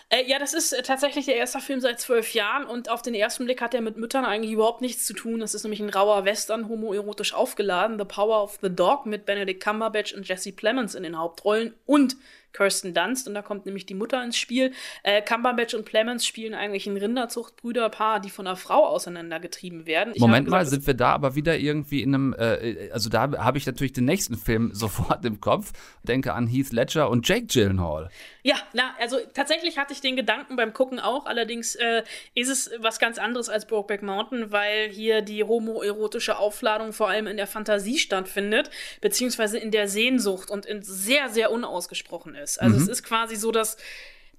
Äh, 0.09 0.23
ja, 0.25 0.39
das 0.39 0.53
ist 0.53 0.71
äh, 0.71 0.83
tatsächlich 0.83 1.25
der 1.25 1.35
erste 1.35 1.59
Film 1.59 1.81
seit 1.81 1.99
zwölf 1.99 2.33
Jahren 2.33 2.65
und 2.65 2.89
auf 2.89 3.01
den 3.01 3.13
ersten 3.13 3.43
Blick 3.43 3.61
hat 3.61 3.73
er 3.73 3.81
mit 3.81 3.97
Müttern 3.97 4.23
eigentlich 4.23 4.53
überhaupt 4.53 4.79
nichts 4.79 5.05
zu 5.05 5.13
tun. 5.13 5.41
Das 5.41 5.53
ist 5.53 5.63
nämlich 5.63 5.81
ein 5.81 5.89
rauer 5.89 6.23
Western, 6.23 6.69
homoerotisch 6.69 7.33
aufgeladen. 7.33 7.99
The 7.99 8.05
Power 8.05 8.41
of 8.41 8.59
the 8.61 8.73
Dog 8.73 9.05
mit 9.05 9.25
Benedict 9.25 9.61
Cumberbatch 9.61 10.13
und 10.13 10.25
Jesse 10.25 10.53
Plemons 10.53 10.95
in 10.95 11.03
den 11.03 11.17
Hauptrollen 11.17 11.73
und 11.85 12.15
Kirsten 12.57 12.93
Dunst 12.93 13.27
und 13.27 13.35
da 13.35 13.43
kommt 13.43 13.65
nämlich 13.67 13.85
die 13.85 13.93
Mutter 13.93 14.23
ins 14.23 14.35
Spiel. 14.35 14.73
Äh, 15.03 15.21
Cumberbatch 15.21 15.75
und 15.75 15.85
Clemens 15.85 16.25
spielen 16.25 16.55
eigentlich 16.55 16.87
ein 16.87 16.97
Rinderzuchtbrüderpaar, 16.97 18.19
die 18.19 18.31
von 18.31 18.47
einer 18.47 18.55
Frau 18.55 18.87
auseinandergetrieben 18.87 19.85
werden. 19.85 20.13
Ich 20.15 20.21
Moment 20.21 20.49
mal, 20.49 20.65
sind 20.65 20.87
wir 20.87 20.95
da 20.95 21.11
aber 21.11 21.35
wieder 21.35 21.57
irgendwie 21.57 22.01
in 22.01 22.15
einem, 22.15 22.33
äh, 22.33 22.89
also 22.91 23.09
da 23.09 23.31
habe 23.37 23.57
ich 23.59 23.67
natürlich 23.67 23.93
den 23.93 24.05
nächsten 24.05 24.35
Film 24.35 24.71
sofort 24.73 25.23
im 25.23 25.39
Kopf, 25.39 25.71
denke 26.03 26.33
an 26.33 26.47
Heath 26.47 26.73
Ledger 26.73 27.09
und 27.09 27.27
Jake 27.27 27.45
Gyllenhaal. 27.45 28.09
Ja, 28.41 28.55
na, 28.73 28.95
also 28.99 29.17
tatsächlich 29.33 29.77
hatte 29.77 29.93
ich 29.93 30.01
den 30.01 30.15
Gedanken 30.15 30.55
beim 30.55 30.73
Gucken 30.73 30.99
auch, 30.99 31.25
allerdings 31.25 31.75
äh, 31.75 32.03
ist 32.33 32.49
es 32.49 32.71
was 32.79 32.97
ganz 32.97 33.19
anderes 33.19 33.49
als 33.49 33.67
Brokeback 33.67 34.01
Mountain, 34.01 34.51
weil 34.51 34.89
hier 34.89 35.21
die 35.21 35.43
homoerotische 35.43 36.37
Aufladung 36.37 36.93
vor 36.93 37.09
allem 37.09 37.27
in 37.27 37.37
der 37.37 37.47
Fantasie 37.47 37.99
stattfindet, 37.99 38.71
beziehungsweise 39.01 39.59
in 39.59 39.71
der 39.71 39.87
Sehnsucht 39.87 40.49
und 40.49 40.65
in 40.65 40.81
sehr, 40.81 41.29
sehr 41.29 41.51
unausgesprochen 41.51 42.35
ist. 42.35 42.46
Also 42.55 42.77
mhm. 42.77 42.83
es 42.83 42.87
ist 42.87 43.03
quasi 43.03 43.35
so, 43.35 43.51
dass 43.51 43.77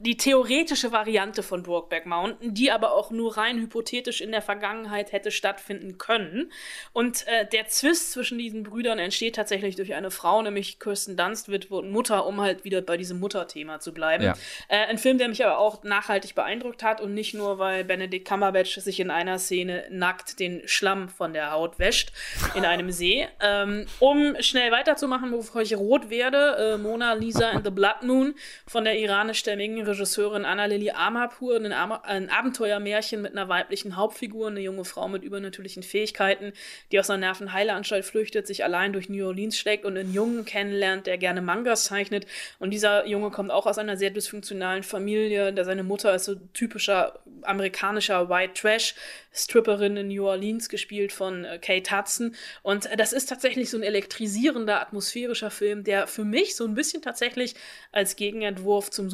die 0.00 0.16
theoretische 0.16 0.92
Variante 0.92 1.42
von 1.42 1.64
Brokeback 1.64 2.06
Mountain, 2.06 2.54
die 2.54 2.70
aber 2.70 2.92
auch 2.92 3.10
nur 3.10 3.36
rein 3.36 3.58
hypothetisch 3.58 4.20
in 4.20 4.30
der 4.30 4.42
Vergangenheit 4.42 5.10
hätte 5.10 5.32
stattfinden 5.32 5.98
können. 5.98 6.52
Und 6.92 7.26
äh, 7.26 7.48
der 7.48 7.66
Zwist 7.66 8.12
zwischen 8.12 8.38
diesen 8.38 8.62
Brüdern 8.62 9.00
entsteht 9.00 9.34
tatsächlich 9.34 9.74
durch 9.74 9.94
eine 9.94 10.12
Frau, 10.12 10.40
nämlich 10.40 10.78
Kirsten 10.78 11.16
Dunst, 11.16 11.48
und 11.48 11.90
Mutter, 11.90 12.26
um 12.26 12.40
halt 12.40 12.64
wieder 12.64 12.80
bei 12.80 12.96
diesem 12.96 13.18
Mutterthema 13.18 13.80
zu 13.80 13.92
bleiben. 13.92 14.22
Ja. 14.22 14.34
Äh, 14.68 14.86
ein 14.86 14.98
Film, 14.98 15.18
der 15.18 15.28
mich 15.28 15.44
aber 15.44 15.58
auch 15.58 15.82
nachhaltig 15.82 16.36
beeindruckt 16.36 16.84
hat 16.84 17.00
und 17.00 17.12
nicht 17.14 17.34
nur, 17.34 17.58
weil 17.58 17.84
Benedict 17.84 18.28
Cumberbatch 18.28 18.78
sich 18.78 19.00
in 19.00 19.10
einer 19.10 19.40
Szene 19.40 19.84
nackt 19.90 20.38
den 20.38 20.62
Schlamm 20.66 21.08
von 21.08 21.32
der 21.32 21.50
Haut 21.50 21.80
wäscht 21.80 22.12
in 22.54 22.64
einem 22.64 22.92
See. 22.92 23.26
Ähm, 23.40 23.86
um 24.00 24.36
schnell 24.40 24.72
weiterzumachen, 24.72 25.30
bevor 25.30 25.62
ich 25.62 25.76
rot 25.76 26.10
werde, 26.10 26.74
äh, 26.74 26.78
Mona 26.78 27.12
Lisa 27.14 27.50
and 27.50 27.64
the 27.64 27.70
Blood 27.70 28.02
Moon 28.02 28.34
von 28.66 28.84
der 28.84 28.98
iranischstämmigen 28.98 29.87
Regisseurin 29.88 30.44
Anna-Lili 30.44 30.90
Amapur, 30.90 31.56
ein, 31.56 31.72
ein 31.72 32.30
Abenteuermärchen 32.30 33.22
mit 33.22 33.32
einer 33.32 33.48
weiblichen 33.48 33.96
Hauptfigur, 33.96 34.48
eine 34.48 34.60
junge 34.60 34.84
Frau 34.84 35.08
mit 35.08 35.22
übernatürlichen 35.22 35.82
Fähigkeiten, 35.82 36.52
die 36.92 37.00
aus 37.00 37.10
einer 37.10 37.18
Nervenheileanstalt 37.18 38.04
flüchtet, 38.04 38.46
sich 38.46 38.64
allein 38.64 38.92
durch 38.92 39.08
New 39.08 39.26
Orleans 39.26 39.58
schlägt 39.58 39.84
und 39.84 39.96
einen 39.96 40.12
Jungen 40.12 40.44
kennenlernt, 40.44 41.06
der 41.06 41.18
gerne 41.18 41.42
Mangas 41.42 41.84
zeichnet. 41.84 42.26
Und 42.58 42.70
dieser 42.70 43.06
Junge 43.06 43.30
kommt 43.30 43.50
auch 43.50 43.66
aus 43.66 43.78
einer 43.78 43.96
sehr 43.96 44.10
dysfunktionalen 44.10 44.82
Familie, 44.82 45.52
da 45.52 45.64
seine 45.64 45.82
Mutter 45.82 46.14
ist 46.14 46.26
so 46.26 46.36
typischer 46.52 47.18
amerikanischer 47.42 48.28
White 48.28 48.54
Trash 48.54 48.94
Stripperin 49.32 49.96
in 49.96 50.08
New 50.08 50.26
Orleans, 50.26 50.68
gespielt 50.68 51.12
von 51.12 51.44
äh, 51.44 51.58
Kate 51.58 51.96
Hudson. 51.96 52.34
Und 52.62 52.88
das 52.96 53.12
ist 53.12 53.28
tatsächlich 53.28 53.70
so 53.70 53.76
ein 53.76 53.82
elektrisierender, 53.82 54.80
atmosphärischer 54.80 55.50
Film, 55.50 55.84
der 55.84 56.06
für 56.06 56.24
mich 56.24 56.56
so 56.56 56.64
ein 56.64 56.74
bisschen 56.74 57.02
tatsächlich 57.02 57.54
als 57.92 58.16
Gegenentwurf 58.16 58.90
zum 58.90 59.10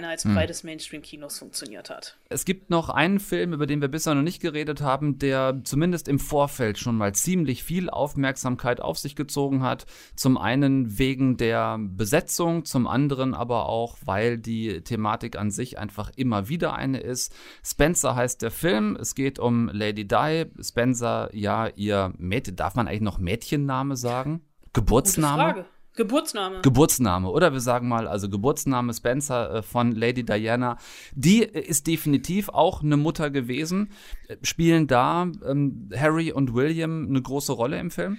Superhelden-Einheitsbrei 0.00 0.42
hm. 0.42 0.46
des 0.46 0.64
Mainstream-Kinos 0.64 1.38
funktioniert 1.38 1.90
hat. 1.90 2.18
Es 2.28 2.44
gibt 2.44 2.70
noch 2.70 2.88
einen 2.88 3.20
Film, 3.20 3.52
über 3.52 3.66
den 3.66 3.80
wir 3.80 3.88
bisher 3.88 4.14
noch 4.14 4.22
nicht 4.22 4.40
geredet 4.40 4.80
haben, 4.80 5.18
der 5.18 5.60
zumindest 5.64 6.08
im 6.08 6.18
Vorfeld 6.18 6.78
schon 6.78 6.96
mal 6.96 7.14
ziemlich 7.14 7.62
viel 7.62 7.90
Aufmerksamkeit 7.90 8.80
auf 8.80 8.98
sich 8.98 9.16
gezogen 9.16 9.62
hat. 9.62 9.86
Zum 10.16 10.38
einen 10.38 10.98
wegen 10.98 11.36
der 11.36 11.78
Besetzung, 11.78 12.64
zum 12.64 12.86
anderen 12.86 13.34
aber 13.34 13.66
auch, 13.66 13.98
weil 14.04 14.38
die 14.38 14.82
Thematik 14.82 15.36
an 15.36 15.50
sich 15.50 15.78
einfach 15.78 16.10
immer 16.16 16.48
wieder 16.48 16.74
eine 16.74 17.00
ist. 17.00 17.34
Spencer 17.64 18.16
heißt 18.16 18.42
der 18.42 18.50
Film. 18.50 18.96
Es 18.96 19.14
geht 19.14 19.38
um 19.38 19.68
Lady 19.72 20.06
Di. 20.06 20.46
Spencer, 20.60 21.30
ja, 21.32 21.68
ihr 21.68 22.12
Mädchen, 22.18 22.56
darf 22.56 22.74
man 22.74 22.88
eigentlich 22.88 23.00
noch 23.02 23.18
Mädchenname 23.18 23.96
sagen? 23.96 24.42
Geburtsname? 24.72 25.66
Geburtsname. 26.00 26.62
Geburtsname, 26.62 27.28
oder 27.28 27.52
wir 27.52 27.60
sagen 27.60 27.86
mal, 27.86 28.08
also 28.08 28.30
Geburtsname 28.30 28.94
Spencer 28.94 29.56
äh, 29.56 29.62
von 29.62 29.92
Lady 29.92 30.24
Diana. 30.24 30.78
Die 31.14 31.40
ist 31.42 31.86
definitiv 31.86 32.48
auch 32.48 32.82
eine 32.82 32.96
Mutter 32.96 33.28
gewesen. 33.28 33.90
Äh, 34.26 34.36
spielen 34.42 34.86
da 34.86 35.30
ähm, 35.46 35.90
Harry 35.94 36.32
und 36.32 36.54
William 36.54 37.06
eine 37.06 37.20
große 37.20 37.52
Rolle 37.52 37.78
im 37.78 37.90
Film? 37.90 38.16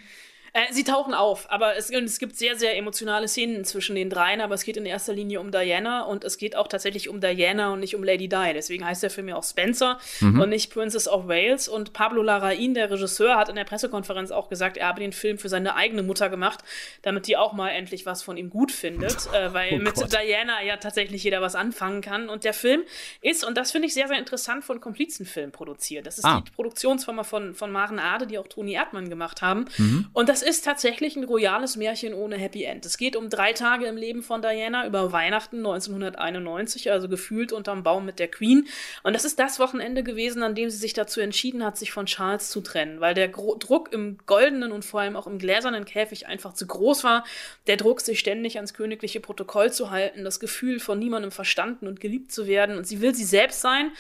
Äh, 0.53 0.73
sie 0.73 0.83
tauchen 0.83 1.13
auf, 1.13 1.49
aber 1.49 1.77
es, 1.77 1.89
es, 1.89 2.19
gibt 2.19 2.35
sehr, 2.35 2.57
sehr 2.57 2.77
emotionale 2.77 3.29
Szenen 3.29 3.63
zwischen 3.63 3.95
den 3.95 4.09
dreien, 4.09 4.41
aber 4.41 4.53
es 4.53 4.65
geht 4.65 4.75
in 4.75 4.85
erster 4.85 5.13
Linie 5.13 5.39
um 5.39 5.49
Diana 5.49 6.03
und 6.03 6.25
es 6.25 6.37
geht 6.37 6.57
auch 6.57 6.67
tatsächlich 6.67 7.07
um 7.07 7.21
Diana 7.21 7.71
und 7.71 7.79
nicht 7.79 7.95
um 7.95 8.03
Lady 8.03 8.27
Di. 8.27 8.53
Deswegen 8.53 8.85
heißt 8.85 9.01
der 9.01 9.09
Film 9.09 9.29
ja 9.29 9.37
auch 9.37 9.45
Spencer 9.45 9.97
mhm. 10.19 10.41
und 10.41 10.49
nicht 10.49 10.73
Princess 10.73 11.07
of 11.07 11.29
Wales. 11.29 11.69
Und 11.69 11.93
Pablo 11.93 12.21
Larraín, 12.21 12.73
der 12.73 12.91
Regisseur, 12.91 13.37
hat 13.37 13.47
in 13.47 13.55
der 13.55 13.63
Pressekonferenz 13.63 14.31
auch 14.31 14.49
gesagt, 14.49 14.75
er 14.75 14.87
habe 14.87 14.99
den 14.99 15.13
Film 15.13 15.37
für 15.37 15.47
seine 15.47 15.75
eigene 15.75 16.03
Mutter 16.03 16.29
gemacht, 16.29 16.59
damit 17.01 17.27
die 17.27 17.37
auch 17.37 17.53
mal 17.53 17.69
endlich 17.69 18.05
was 18.05 18.21
von 18.21 18.35
ihm 18.35 18.49
gut 18.49 18.73
findet, 18.73 19.27
äh, 19.33 19.53
weil 19.53 19.75
oh 19.75 19.77
mit 19.77 19.95
Diana 20.11 20.61
ja 20.63 20.75
tatsächlich 20.75 21.23
jeder 21.23 21.41
was 21.41 21.55
anfangen 21.55 22.01
kann. 22.01 22.27
Und 22.27 22.43
der 22.43 22.53
Film 22.53 22.81
ist, 23.21 23.45
und 23.45 23.55
das 23.55 23.71
finde 23.71 23.87
ich 23.87 23.93
sehr, 23.93 24.09
sehr 24.09 24.19
interessant, 24.19 24.65
von 24.65 24.81
Komplizenfilm 24.81 25.53
produziert. 25.53 26.05
Das 26.05 26.17
ist 26.17 26.25
ah. 26.25 26.43
die 26.45 26.51
Produktionsfirma 26.51 27.23
von, 27.23 27.55
von 27.55 27.71
Maren 27.71 27.99
Ade, 27.99 28.27
die 28.27 28.37
auch 28.37 28.47
Toni 28.47 28.73
Erdmann 28.73 29.09
gemacht 29.09 29.41
haben. 29.41 29.65
Mhm. 29.77 30.07
Und 30.11 30.27
das 30.27 30.40
ist 30.41 30.65
tatsächlich 30.65 31.15
ein 31.15 31.23
royales 31.23 31.75
Märchen 31.75 32.13
ohne 32.13 32.37
Happy 32.37 32.63
End. 32.63 32.85
Es 32.85 32.97
geht 32.97 33.15
um 33.15 33.29
drei 33.29 33.53
Tage 33.53 33.85
im 33.85 33.97
Leben 33.97 34.23
von 34.23 34.41
Diana 34.41 34.85
über 34.85 35.11
Weihnachten 35.11 35.57
1991, 35.57 36.91
also 36.91 37.09
gefühlt 37.09 37.51
unterm 37.51 37.83
Baum 37.83 38.05
mit 38.05 38.19
der 38.19 38.27
Queen. 38.27 38.67
Und 39.03 39.13
das 39.13 39.25
ist 39.25 39.39
das 39.39 39.59
Wochenende 39.59 40.03
gewesen, 40.03 40.43
an 40.43 40.55
dem 40.55 40.69
sie 40.69 40.77
sich 40.77 40.93
dazu 40.93 41.21
entschieden 41.21 41.63
hat, 41.63 41.77
sich 41.77 41.91
von 41.91 42.05
Charles 42.05 42.49
zu 42.49 42.61
trennen, 42.61 42.99
weil 42.99 43.13
der 43.13 43.27
Gro 43.27 43.55
Druck 43.55 43.91
im 43.93 44.17
goldenen 44.25 44.71
und 44.71 44.85
vor 44.85 45.01
allem 45.01 45.15
auch 45.15 45.27
im 45.27 45.39
gläsernen 45.39 45.85
Käfig 45.85 46.27
einfach 46.27 46.53
zu 46.53 46.67
groß 46.67 47.03
war. 47.03 47.25
Der 47.67 47.77
Druck, 47.77 48.01
sich 48.01 48.19
ständig 48.19 48.57
ans 48.57 48.73
königliche 48.73 49.19
Protokoll 49.19 49.71
zu 49.71 49.91
halten, 49.91 50.23
das 50.23 50.39
Gefühl, 50.39 50.79
von 50.79 50.99
niemandem 50.99 51.31
verstanden 51.31 51.87
und 51.87 51.99
geliebt 51.99 52.31
zu 52.31 52.47
werden. 52.47 52.77
Und 52.77 52.87
sie 52.87 53.01
will 53.01 53.13
sie 53.13 53.25
selbst 53.25 53.61
sein. 53.61 53.91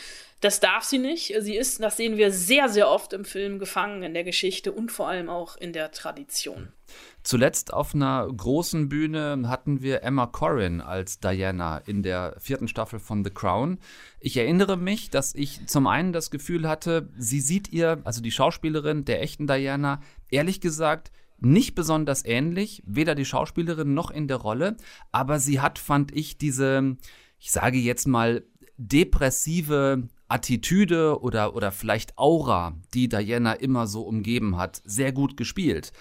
Das 0.41 0.59
darf 0.59 0.83
sie 0.83 0.97
nicht. 0.97 1.33
Sie 1.39 1.55
ist, 1.55 1.81
das 1.83 1.97
sehen 1.97 2.17
wir 2.17 2.31
sehr, 2.31 2.67
sehr 2.67 2.89
oft 2.89 3.13
im 3.13 3.25
Film, 3.25 3.59
gefangen 3.59 4.01
in 4.01 4.15
der 4.15 4.23
Geschichte 4.23 4.71
und 4.71 4.91
vor 4.91 5.07
allem 5.07 5.29
auch 5.29 5.55
in 5.55 5.71
der 5.71 5.91
Tradition. 5.91 6.73
Zuletzt 7.21 7.71
auf 7.71 7.93
einer 7.93 8.27
großen 8.27 8.89
Bühne 8.89 9.43
hatten 9.45 9.83
wir 9.83 10.01
Emma 10.01 10.25
Corrin 10.25 10.81
als 10.81 11.19
Diana 11.19 11.77
in 11.77 12.01
der 12.01 12.35
vierten 12.39 12.67
Staffel 12.67 12.99
von 12.99 13.23
The 13.23 13.29
Crown. 13.29 13.77
Ich 14.19 14.35
erinnere 14.35 14.77
mich, 14.77 15.11
dass 15.11 15.35
ich 15.35 15.67
zum 15.67 15.85
einen 15.85 16.11
das 16.11 16.31
Gefühl 16.31 16.67
hatte, 16.67 17.09
sie 17.15 17.39
sieht 17.39 17.71
ihr, 17.71 18.01
also 18.03 18.21
die 18.21 18.31
Schauspielerin 18.31 19.05
der 19.05 19.21
echten 19.21 19.45
Diana, 19.45 20.01
ehrlich 20.31 20.59
gesagt, 20.59 21.11
nicht 21.39 21.75
besonders 21.75 22.25
ähnlich, 22.25 22.81
weder 22.87 23.13
die 23.13 23.25
Schauspielerin 23.25 23.93
noch 23.93 24.09
in 24.09 24.27
der 24.27 24.37
Rolle, 24.37 24.75
aber 25.11 25.39
sie 25.39 25.59
hat, 25.59 25.77
fand 25.77 26.15
ich, 26.15 26.39
diese, 26.39 26.97
ich 27.39 27.51
sage 27.51 27.77
jetzt 27.77 28.07
mal, 28.07 28.43
depressive 28.77 30.07
Attitüde 30.31 31.21
oder, 31.21 31.55
oder 31.55 31.71
vielleicht 31.71 32.17
Aura, 32.17 32.77
die 32.93 33.09
Diana 33.09 33.53
immer 33.53 33.87
so 33.87 34.03
umgeben 34.03 34.57
hat, 34.57 34.81
sehr 34.85 35.11
gut 35.11 35.35
gespielt. 35.35 35.91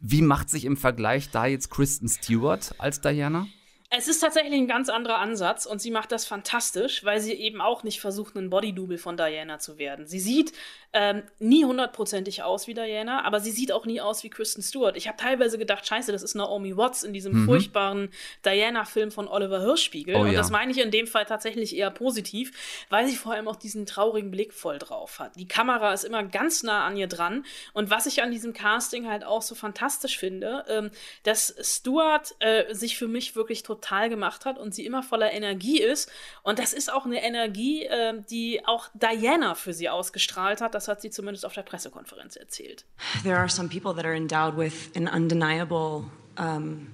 Wie 0.00 0.22
macht 0.22 0.50
sich 0.50 0.64
im 0.64 0.76
Vergleich 0.76 1.30
da 1.30 1.46
jetzt 1.46 1.70
Kristen 1.70 2.08
Stewart 2.08 2.74
als 2.78 3.00
Diana? 3.00 3.46
Es 3.94 4.08
ist 4.08 4.20
tatsächlich 4.20 4.54
ein 4.54 4.66
ganz 4.66 4.88
anderer 4.88 5.18
Ansatz 5.18 5.66
und 5.66 5.82
sie 5.82 5.90
macht 5.90 6.12
das 6.12 6.24
fantastisch, 6.24 7.04
weil 7.04 7.20
sie 7.20 7.34
eben 7.34 7.60
auch 7.60 7.82
nicht 7.82 8.00
versucht, 8.00 8.34
ein 8.36 8.48
Bodydouble 8.48 8.96
von 8.96 9.18
Diana 9.18 9.58
zu 9.58 9.76
werden. 9.76 10.06
Sie 10.06 10.18
sieht 10.18 10.54
ähm, 10.94 11.24
nie 11.38 11.66
hundertprozentig 11.66 12.42
aus 12.42 12.66
wie 12.66 12.72
Diana, 12.72 13.22
aber 13.26 13.40
sie 13.40 13.50
sieht 13.50 13.70
auch 13.70 13.84
nie 13.84 14.00
aus 14.00 14.24
wie 14.24 14.30
Kristen 14.30 14.62
Stewart. 14.62 14.96
Ich 14.96 15.08
habe 15.08 15.18
teilweise 15.18 15.58
gedacht, 15.58 15.86
scheiße, 15.86 16.10
das 16.10 16.22
ist 16.22 16.34
Naomi 16.34 16.74
Watts 16.74 17.02
in 17.02 17.12
diesem 17.12 17.42
mhm. 17.42 17.44
furchtbaren 17.44 18.08
Diana-Film 18.46 19.10
von 19.10 19.28
Oliver 19.28 19.60
Hirschspiegel. 19.60 20.16
Oh, 20.16 20.20
und 20.20 20.28
ja. 20.28 20.38
das 20.38 20.50
meine 20.50 20.72
ich 20.72 20.78
in 20.78 20.90
dem 20.90 21.06
Fall 21.06 21.26
tatsächlich 21.26 21.76
eher 21.76 21.90
positiv, 21.90 22.86
weil 22.88 23.06
sie 23.06 23.16
vor 23.16 23.34
allem 23.34 23.46
auch 23.46 23.56
diesen 23.56 23.84
traurigen 23.84 24.30
Blick 24.30 24.54
voll 24.54 24.78
drauf 24.78 25.18
hat. 25.18 25.36
Die 25.36 25.48
Kamera 25.48 25.92
ist 25.92 26.04
immer 26.04 26.22
ganz 26.22 26.62
nah 26.62 26.86
an 26.86 26.96
ihr 26.96 27.08
dran. 27.08 27.44
Und 27.74 27.90
was 27.90 28.06
ich 28.06 28.22
an 28.22 28.30
diesem 28.30 28.54
Casting 28.54 29.06
halt 29.06 29.22
auch 29.22 29.42
so 29.42 29.54
fantastisch 29.54 30.16
finde, 30.16 30.64
ähm, 30.68 30.90
dass 31.24 31.54
Stewart 31.60 32.34
äh, 32.38 32.74
sich 32.74 32.96
für 32.96 33.08
mich 33.08 33.36
wirklich 33.36 33.62
total 33.62 33.81
gemacht 34.08 34.44
hat 34.44 34.58
und 34.58 34.74
sie 34.74 34.86
immer 34.86 35.02
voller 35.02 35.32
Energie 35.32 35.80
ist. 35.80 36.10
Und 36.42 36.58
das 36.58 36.72
ist 36.72 36.92
auch 36.92 37.04
eine 37.04 37.22
Energie, 37.22 37.84
äh, 37.84 38.14
die 38.30 38.64
auch 38.66 38.88
Diana 38.94 39.54
für 39.54 39.72
sie 39.72 39.88
ausgestrahlt 39.88 40.60
hat. 40.60 40.74
Das 40.74 40.88
hat 40.88 41.02
sie 41.02 41.10
zumindest 41.10 41.44
auf 41.44 41.52
der 41.52 41.62
Pressekonferenz 41.62 42.36
erzählt. 42.36 42.84
There 43.22 43.36
are 43.36 43.48
some 43.48 43.68
people 43.68 43.94
that 43.94 44.04
are 44.04 44.16
endowed 44.16 44.56
with 44.56 44.90
an 44.96 45.08
undeniable, 45.08 46.04
um, 46.38 46.88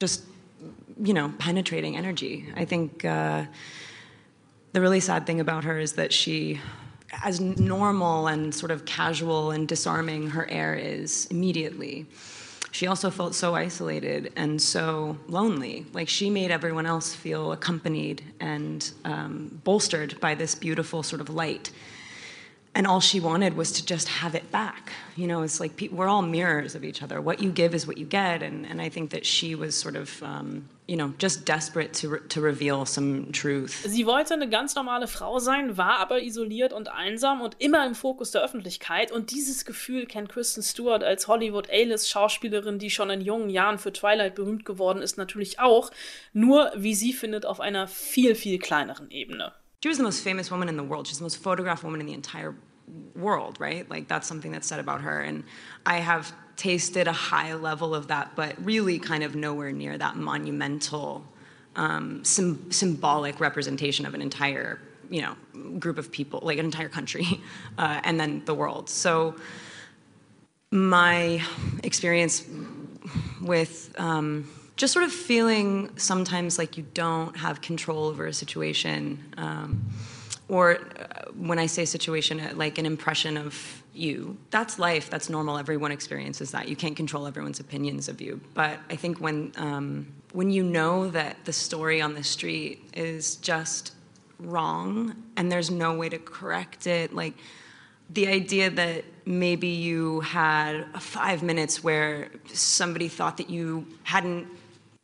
just 0.00 0.24
you 1.02 1.12
know, 1.12 1.30
penetrating 1.38 1.96
energy. 1.96 2.46
I 2.56 2.64
think 2.64 3.04
uh, 3.04 3.44
the 4.72 4.80
really 4.80 5.00
sad 5.00 5.26
thing 5.26 5.40
about 5.40 5.64
her 5.64 5.78
is 5.78 5.94
that 5.94 6.12
she 6.12 6.60
as 7.22 7.40
normal 7.40 8.26
and 8.26 8.54
sort 8.54 8.70
of 8.70 8.84
casual 8.84 9.50
and 9.50 9.68
disarming 9.68 10.30
her 10.30 10.48
air 10.50 10.74
is 10.74 11.26
immediately, 11.26 12.06
she 12.74 12.88
also 12.88 13.08
felt 13.08 13.36
so 13.36 13.54
isolated 13.54 14.32
and 14.34 14.60
so 14.60 15.16
lonely. 15.28 15.86
Like 15.92 16.08
she 16.08 16.28
made 16.28 16.50
everyone 16.50 16.86
else 16.86 17.14
feel 17.14 17.52
accompanied 17.52 18.20
and 18.40 18.90
um, 19.04 19.60
bolstered 19.62 20.18
by 20.18 20.34
this 20.34 20.56
beautiful 20.56 21.04
sort 21.04 21.20
of 21.20 21.30
light 21.30 21.70
and 22.74 22.86
all 22.86 23.00
she 23.00 23.20
wanted 23.20 23.56
was 23.56 23.70
to 23.72 23.86
just 23.86 24.08
have 24.08 24.34
it 24.34 24.50
back. 24.50 24.92
You 25.16 25.28
know, 25.28 25.42
it's 25.42 25.60
like 25.60 25.80
we're 25.92 26.08
all 26.08 26.22
mirrors 26.22 26.74
of 26.74 26.82
each 26.82 27.02
other. 27.02 27.20
What 27.20 27.40
you 27.40 27.50
give 27.50 27.72
is 27.72 27.86
what 27.86 27.98
you 27.98 28.04
get, 28.04 28.42
and, 28.42 28.66
and 28.66 28.80
I 28.80 28.88
think 28.88 29.10
that 29.10 29.24
she 29.24 29.54
was 29.54 29.76
sort 29.76 29.94
of, 29.94 30.20
um, 30.24 30.68
you 30.88 30.96
know, 30.96 31.12
just 31.18 31.44
desperate 31.44 31.94
to, 31.94 32.18
to 32.28 32.40
reveal 32.40 32.84
some 32.84 33.30
truth. 33.30 33.86
Sie 33.86 34.06
wollte 34.06 34.34
eine 34.34 34.48
ganz 34.48 34.74
normale 34.74 35.06
Frau 35.06 35.38
sein, 35.38 35.76
war 35.76 35.98
aber 36.00 36.20
isoliert 36.20 36.72
und 36.72 36.88
einsam 36.88 37.42
und 37.42 37.54
immer 37.60 37.86
im 37.86 37.94
Fokus 37.94 38.32
der 38.32 38.42
Öffentlichkeit. 38.42 39.12
Und 39.12 39.30
dieses 39.30 39.64
Gefühl 39.64 40.06
kennt 40.06 40.28
Kristen 40.28 40.62
Stewart 40.62 41.04
als 41.04 41.28
Hollywood 41.28 41.70
A-List-Schauspielerin, 41.70 42.80
die 42.80 42.90
schon 42.90 43.08
in 43.10 43.20
jungen 43.20 43.50
Jahren 43.50 43.78
für 43.78 43.92
Twilight 43.92 44.34
berühmt 44.34 44.64
geworden 44.64 45.00
ist, 45.00 45.16
natürlich 45.16 45.60
auch. 45.60 45.92
Nur, 46.32 46.72
wie 46.74 46.96
sie 46.96 47.12
findet, 47.12 47.46
auf 47.46 47.60
einer 47.60 47.86
viel, 47.86 48.34
viel 48.34 48.58
kleineren 48.58 49.12
Ebene. 49.12 49.52
She 49.84 49.88
was 49.88 49.98
the 49.98 50.02
most 50.02 50.24
famous 50.24 50.50
woman 50.50 50.70
in 50.70 50.78
the 50.78 50.82
world. 50.82 51.06
She's 51.06 51.18
the 51.18 51.24
most 51.24 51.36
photographed 51.36 51.84
woman 51.84 52.00
in 52.00 52.06
the 52.06 52.14
entire 52.14 52.54
world, 53.14 53.60
right? 53.60 53.86
Like 53.90 54.08
that's 54.08 54.26
something 54.26 54.50
that's 54.50 54.66
said 54.66 54.80
about 54.80 55.02
her. 55.02 55.20
And 55.20 55.44
I 55.84 55.98
have 55.98 56.32
tasted 56.56 57.06
a 57.06 57.12
high 57.12 57.52
level 57.52 57.94
of 57.94 58.08
that, 58.08 58.34
but 58.34 58.54
really 58.64 58.98
kind 58.98 59.22
of 59.22 59.34
nowhere 59.34 59.72
near 59.72 59.98
that 59.98 60.16
monumental, 60.16 61.22
um, 61.76 62.24
sim- 62.24 62.72
symbolic 62.72 63.40
representation 63.40 64.06
of 64.06 64.14
an 64.14 64.22
entire, 64.22 64.80
you 65.10 65.20
know, 65.20 65.36
group 65.78 65.98
of 65.98 66.10
people, 66.10 66.40
like 66.42 66.56
an 66.56 66.64
entire 66.64 66.88
country, 66.88 67.42
uh, 67.76 68.00
and 68.04 68.18
then 68.18 68.42
the 68.46 68.54
world. 68.54 68.88
So 68.88 69.36
my 70.70 71.42
experience 71.82 72.42
with 73.42 73.94
um, 73.98 74.48
just 74.76 74.92
sort 74.92 75.04
of 75.04 75.12
feeling 75.12 75.90
sometimes 75.96 76.58
like 76.58 76.76
you 76.76 76.84
don't 76.94 77.36
have 77.36 77.60
control 77.60 78.06
over 78.06 78.26
a 78.26 78.32
situation 78.32 79.22
um, 79.36 79.84
or 80.48 80.72
uh, 80.74 81.30
when 81.36 81.58
I 81.58 81.66
say 81.66 81.84
situation, 81.84 82.40
uh, 82.40 82.52
like 82.54 82.78
an 82.78 82.86
impression 82.86 83.36
of 83.36 83.82
you. 83.94 84.36
That's 84.50 84.78
life. 84.78 85.08
That's 85.08 85.30
normal. 85.30 85.56
Everyone 85.56 85.92
experiences 85.92 86.50
that. 86.50 86.68
You 86.68 86.76
can't 86.76 86.96
control 86.96 87.26
everyone's 87.26 87.60
opinions 87.60 88.08
of 88.08 88.20
you. 88.20 88.40
But 88.52 88.78
I 88.90 88.96
think 88.96 89.20
when 89.20 89.52
um, 89.56 90.06
when 90.32 90.50
you 90.50 90.62
know 90.62 91.08
that 91.10 91.44
the 91.44 91.52
story 91.52 92.02
on 92.02 92.14
the 92.14 92.24
street 92.24 92.90
is 92.92 93.36
just 93.36 93.92
wrong 94.40 95.14
and 95.36 95.50
there's 95.50 95.70
no 95.70 95.94
way 95.94 96.08
to 96.08 96.18
correct 96.18 96.86
it, 96.86 97.14
like 97.14 97.34
the 98.10 98.26
idea 98.26 98.68
that 98.68 99.04
maybe 99.24 99.68
you 99.68 100.20
had 100.20 100.84
five 101.00 101.42
minutes 101.42 101.82
where 101.82 102.28
somebody 102.52 103.08
thought 103.08 103.38
that 103.38 103.48
you 103.48 103.86
hadn't 104.02 104.46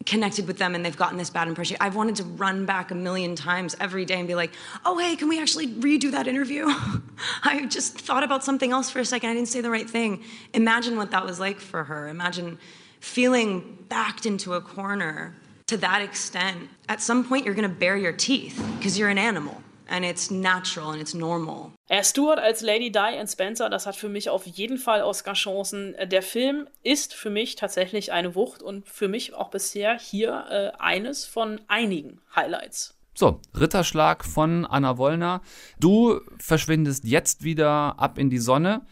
connected 0.06 0.46
with 0.46 0.58
them 0.58 0.74
and 0.74 0.84
they've 0.84 0.96
gotten 0.96 1.18
this 1.18 1.30
bad 1.30 1.46
impression. 1.46 1.76
I've 1.80 1.94
wanted 1.94 2.16
to 2.16 2.24
run 2.24 2.64
back 2.64 2.90
a 2.90 2.94
million 2.94 3.36
times 3.36 3.76
every 3.80 4.04
day 4.04 4.18
and 4.18 4.26
be 4.26 4.34
like, 4.34 4.52
oh, 4.84 4.98
hey, 4.98 5.14
can 5.14 5.28
we 5.28 5.40
actually 5.40 5.68
redo 5.68 6.10
that 6.12 6.26
interview? 6.26 6.66
I 7.44 7.66
just 7.66 7.98
thought 7.98 8.22
about 8.22 8.42
something 8.42 8.72
else 8.72 8.90
for 8.90 9.00
a 9.00 9.04
second. 9.04 9.30
I 9.30 9.34
didn't 9.34 9.48
say 9.48 9.60
the 9.60 9.70
right 9.70 9.88
thing. 9.88 10.22
Imagine 10.54 10.96
what 10.96 11.10
that 11.10 11.24
was 11.24 11.38
like 11.38 11.60
for 11.60 11.84
her. 11.84 12.08
Imagine 12.08 12.58
feeling 13.00 13.78
backed 13.88 14.24
into 14.24 14.54
a 14.54 14.60
corner 14.60 15.34
to 15.66 15.76
that 15.76 16.02
extent. 16.02 16.68
At 16.88 17.02
some 17.02 17.24
point, 17.24 17.44
you're 17.44 17.54
going 17.54 17.68
to 17.68 17.74
bare 17.74 17.96
your 17.96 18.12
teeth 18.12 18.62
because 18.78 18.98
you're 18.98 19.10
an 19.10 19.18
animal. 19.18 19.62
And 19.90 20.04
it's 20.04 20.30
natural 20.30 20.92
and 20.92 21.00
it's 21.00 21.14
normal. 21.14 21.72
Er 21.88 22.04
Stewart 22.04 22.38
als 22.38 22.62
Lady 22.62 22.90
Di 22.90 22.98
and 23.18 23.28
Spencer, 23.28 23.68
das 23.68 23.86
hat 23.86 23.96
für 23.96 24.08
mich 24.08 24.30
auf 24.30 24.46
jeden 24.46 24.78
Fall 24.78 25.02
Oscar-Chancen. 25.02 25.96
Der 26.06 26.22
Film 26.22 26.68
ist 26.82 27.14
für 27.14 27.30
mich 27.30 27.56
tatsächlich 27.56 28.12
eine 28.12 28.34
Wucht 28.34 28.62
und 28.62 28.88
für 28.88 29.08
mich 29.08 29.34
auch 29.34 29.50
bisher 29.50 29.98
hier 29.98 30.46
äh, 30.48 30.70
eines 30.78 31.26
von 31.26 31.60
einigen 31.68 32.20
Highlights. 32.34 32.94
So, 33.14 33.40
Ritterschlag 33.58 34.24
von 34.24 34.64
Anna 34.64 34.96
Wollner. 34.96 35.42
Du 35.78 36.20
verschwindest 36.38 37.04
jetzt 37.04 37.42
wieder 37.44 37.98
ab 37.98 38.18
in 38.18 38.30
die 38.30 38.38
Sonne. 38.38 38.86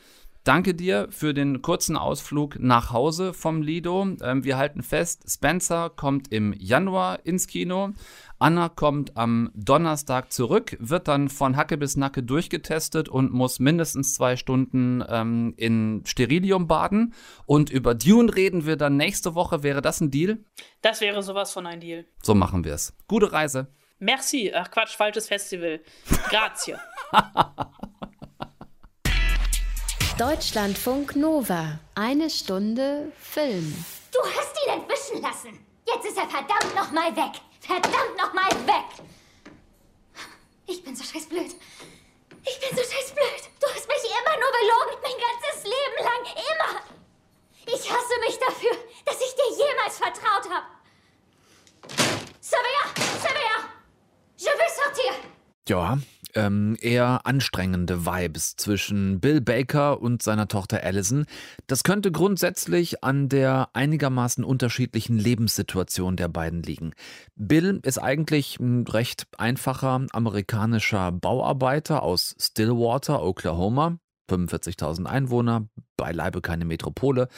Danke 0.48 0.72
dir 0.72 1.08
für 1.10 1.34
den 1.34 1.60
kurzen 1.60 1.94
Ausflug 1.94 2.58
nach 2.58 2.90
Hause 2.90 3.34
vom 3.34 3.60
Lido. 3.60 4.16
Ähm, 4.22 4.44
wir 4.44 4.56
halten 4.56 4.82
fest, 4.82 5.30
Spencer 5.30 5.90
kommt 5.90 6.32
im 6.32 6.54
Januar 6.54 7.26
ins 7.26 7.48
Kino. 7.48 7.90
Anna 8.38 8.70
kommt 8.70 9.14
am 9.14 9.50
Donnerstag 9.52 10.32
zurück, 10.32 10.74
wird 10.80 11.06
dann 11.06 11.28
von 11.28 11.58
Hacke 11.58 11.76
bis 11.76 11.98
Nacke 11.98 12.22
durchgetestet 12.22 13.10
und 13.10 13.30
muss 13.30 13.58
mindestens 13.58 14.14
zwei 14.14 14.36
Stunden 14.36 15.04
ähm, 15.06 15.52
in 15.58 16.02
Sterilium 16.06 16.66
baden. 16.66 17.12
Und 17.44 17.68
über 17.68 17.94
Dune 17.94 18.34
reden 18.34 18.64
wir 18.64 18.76
dann 18.76 18.96
nächste 18.96 19.34
Woche. 19.34 19.62
Wäre 19.62 19.82
das 19.82 20.00
ein 20.00 20.10
Deal? 20.10 20.38
Das 20.80 21.02
wäre 21.02 21.22
sowas 21.22 21.52
von 21.52 21.66
ein 21.66 21.80
Deal. 21.80 22.06
So 22.22 22.34
machen 22.34 22.64
wir 22.64 22.72
es. 22.72 22.96
Gute 23.06 23.34
Reise. 23.34 23.66
Merci. 23.98 24.50
Ach 24.54 24.70
Quatsch, 24.70 24.96
falsches 24.96 25.28
Festival. 25.28 25.80
Grazie. 26.30 26.76
Deutschlandfunk 30.18 31.14
Nova. 31.14 31.78
Eine 31.94 32.28
Stunde 32.28 33.12
Film. 33.20 33.84
Du 34.10 34.18
hast 34.18 34.52
ihn 34.66 34.72
entwischen 34.72 35.22
lassen. 35.22 35.64
Jetzt 35.86 36.06
ist 36.06 36.18
er 36.18 36.28
verdammt 36.28 36.74
nochmal 36.74 37.14
weg. 37.14 37.40
Verdammt 37.60 38.16
nochmal 38.16 38.50
weg! 38.66 39.06
Ich 40.66 40.82
bin 40.82 40.96
so 40.96 41.04
scheiß 41.04 41.26
blöd. 41.26 41.54
Ich 42.44 42.58
bin 42.58 42.70
so 42.70 42.82
scheiß 42.82 43.12
blöd. 43.14 43.42
Du 43.60 43.68
hast 43.68 43.86
mich 43.86 44.10
immer 44.10 44.34
nur 44.40 44.50
belogen, 44.58 44.98
mein 45.04 45.18
ganzes 45.22 45.62
Leben 45.62 46.02
lang. 46.02 46.24
Immer. 46.34 46.80
Ich 47.66 47.88
hasse 47.88 48.18
mich 48.26 48.38
dafür, 48.40 48.76
dass 49.04 49.20
ich 49.20 49.34
dir 49.36 49.66
jemals 49.66 49.98
vertraut 49.98 50.50
habe. 50.50 50.66
Savia! 52.40 52.82
Savia! 53.22 53.68
Je 54.36 54.48
veux 54.48 54.82
sortir! 54.82 55.14
Ja, 55.68 55.96
ähm, 56.34 56.76
eher 56.80 57.26
anstrengende 57.26 58.06
Vibes 58.06 58.56
zwischen 58.56 59.20
Bill 59.20 59.40
Baker 59.40 60.00
und 60.00 60.22
seiner 60.22 60.48
Tochter 60.48 60.82
Allison. 60.82 61.26
Das 61.66 61.84
könnte 61.84 62.12
grundsätzlich 62.12 63.02
an 63.04 63.28
der 63.28 63.68
einigermaßen 63.72 64.44
unterschiedlichen 64.44 65.18
Lebenssituation 65.18 66.16
der 66.16 66.28
beiden 66.28 66.62
liegen. 66.62 66.92
Bill 67.36 67.80
ist 67.82 67.98
eigentlich 67.98 68.58
ein 68.60 68.86
recht 68.86 69.26
einfacher 69.36 70.06
amerikanischer 70.12 71.12
Bauarbeiter 71.12 72.02
aus 72.02 72.34
Stillwater, 72.38 73.22
Oklahoma. 73.22 73.98
45.000 74.28 75.06
Einwohner, 75.06 75.68
beileibe 75.96 76.42
keine 76.42 76.64
Metropole. 76.64 77.28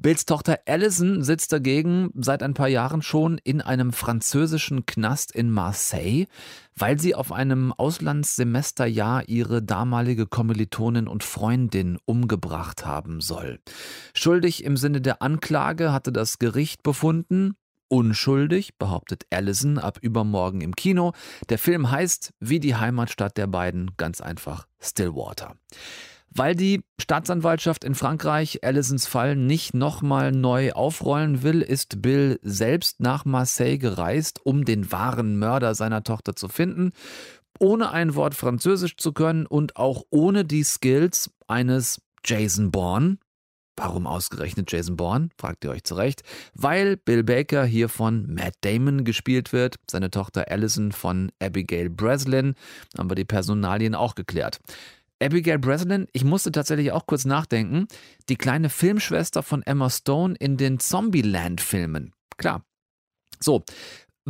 Bills 0.00 0.26
Tochter 0.26 0.60
Allison 0.66 1.24
sitzt 1.24 1.52
dagegen 1.52 2.10
seit 2.14 2.44
ein 2.44 2.54
paar 2.54 2.68
Jahren 2.68 3.02
schon 3.02 3.36
in 3.42 3.60
einem 3.60 3.92
französischen 3.92 4.86
Knast 4.86 5.32
in 5.32 5.50
Marseille, 5.50 6.26
weil 6.76 7.00
sie 7.00 7.16
auf 7.16 7.32
einem 7.32 7.72
Auslandssemesterjahr 7.72 9.28
ihre 9.28 9.60
damalige 9.60 10.26
Kommilitonin 10.26 11.08
und 11.08 11.24
Freundin 11.24 11.98
umgebracht 12.04 12.86
haben 12.86 13.20
soll. 13.20 13.58
Schuldig 14.14 14.62
im 14.62 14.76
Sinne 14.76 15.00
der 15.00 15.20
Anklage 15.20 15.92
hatte 15.92 16.12
das 16.12 16.38
Gericht 16.38 16.84
befunden. 16.84 17.56
Unschuldig, 17.88 18.78
behauptet 18.78 19.26
Allison 19.30 19.78
ab 19.78 19.98
übermorgen 20.00 20.60
im 20.60 20.76
Kino. 20.76 21.12
Der 21.48 21.58
Film 21.58 21.90
heißt, 21.90 22.34
wie 22.38 22.60
die 22.60 22.76
Heimatstadt 22.76 23.36
der 23.36 23.48
beiden, 23.48 23.92
ganz 23.96 24.20
einfach 24.20 24.68
Stillwater. 24.78 25.56
Weil 26.30 26.54
die 26.54 26.82
Staatsanwaltschaft 27.00 27.84
in 27.84 27.94
Frankreich 27.94 28.62
Allisons 28.62 29.06
Fall 29.06 29.34
nicht 29.34 29.74
nochmal 29.74 30.32
neu 30.32 30.72
aufrollen 30.72 31.42
will, 31.42 31.62
ist 31.62 32.02
Bill 32.02 32.38
selbst 32.42 33.00
nach 33.00 33.24
Marseille 33.24 33.78
gereist, 33.78 34.40
um 34.44 34.64
den 34.64 34.92
wahren 34.92 35.38
Mörder 35.38 35.74
seiner 35.74 36.02
Tochter 36.02 36.36
zu 36.36 36.48
finden, 36.48 36.92
ohne 37.58 37.90
ein 37.90 38.14
Wort 38.14 38.34
Französisch 38.34 38.96
zu 38.96 39.12
können 39.12 39.46
und 39.46 39.76
auch 39.76 40.04
ohne 40.10 40.44
die 40.44 40.64
Skills 40.64 41.30
eines 41.46 42.00
Jason 42.24 42.70
Bourne. 42.70 43.18
Warum 43.76 44.08
ausgerechnet 44.08 44.72
Jason 44.72 44.96
Bourne? 44.96 45.28
fragt 45.38 45.64
ihr 45.64 45.70
euch 45.70 45.84
zurecht. 45.84 46.22
Weil 46.52 46.96
Bill 46.96 47.22
Baker 47.22 47.64
hier 47.64 47.88
von 47.88 48.26
Matt 48.34 48.54
Damon 48.62 49.04
gespielt 49.04 49.52
wird, 49.52 49.76
seine 49.88 50.10
Tochter 50.10 50.50
Allison 50.50 50.90
von 50.90 51.30
Abigail 51.40 51.88
Breslin. 51.88 52.54
Haben 52.96 53.08
wir 53.08 53.14
die 53.14 53.24
Personalien 53.24 53.94
auch 53.94 54.16
geklärt. 54.16 54.58
Abigail 55.20 55.58
Breslin, 55.58 56.06
ich 56.12 56.24
musste 56.24 56.52
tatsächlich 56.52 56.92
auch 56.92 57.06
kurz 57.06 57.24
nachdenken, 57.24 57.88
die 58.28 58.36
kleine 58.36 58.70
Filmschwester 58.70 59.42
von 59.42 59.62
Emma 59.62 59.90
Stone 59.90 60.34
in 60.38 60.56
den 60.56 60.78
Zombieland-Filmen. 60.78 62.12
Klar. 62.36 62.62
So, 63.40 63.64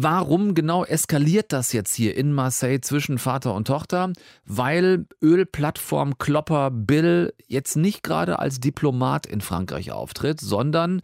Warum 0.00 0.54
genau 0.54 0.84
eskaliert 0.84 1.52
das 1.52 1.72
jetzt 1.72 1.92
hier 1.92 2.16
in 2.16 2.32
Marseille 2.32 2.80
zwischen 2.80 3.18
Vater 3.18 3.52
und 3.52 3.66
Tochter? 3.66 4.12
Weil 4.44 5.06
Ölplattform 5.20 6.18
Klopper 6.18 6.70
Bill 6.70 7.34
jetzt 7.48 7.74
nicht 7.74 8.04
gerade 8.04 8.38
als 8.38 8.60
Diplomat 8.60 9.26
in 9.26 9.40
Frankreich 9.40 9.90
auftritt, 9.90 10.40
sondern 10.40 11.02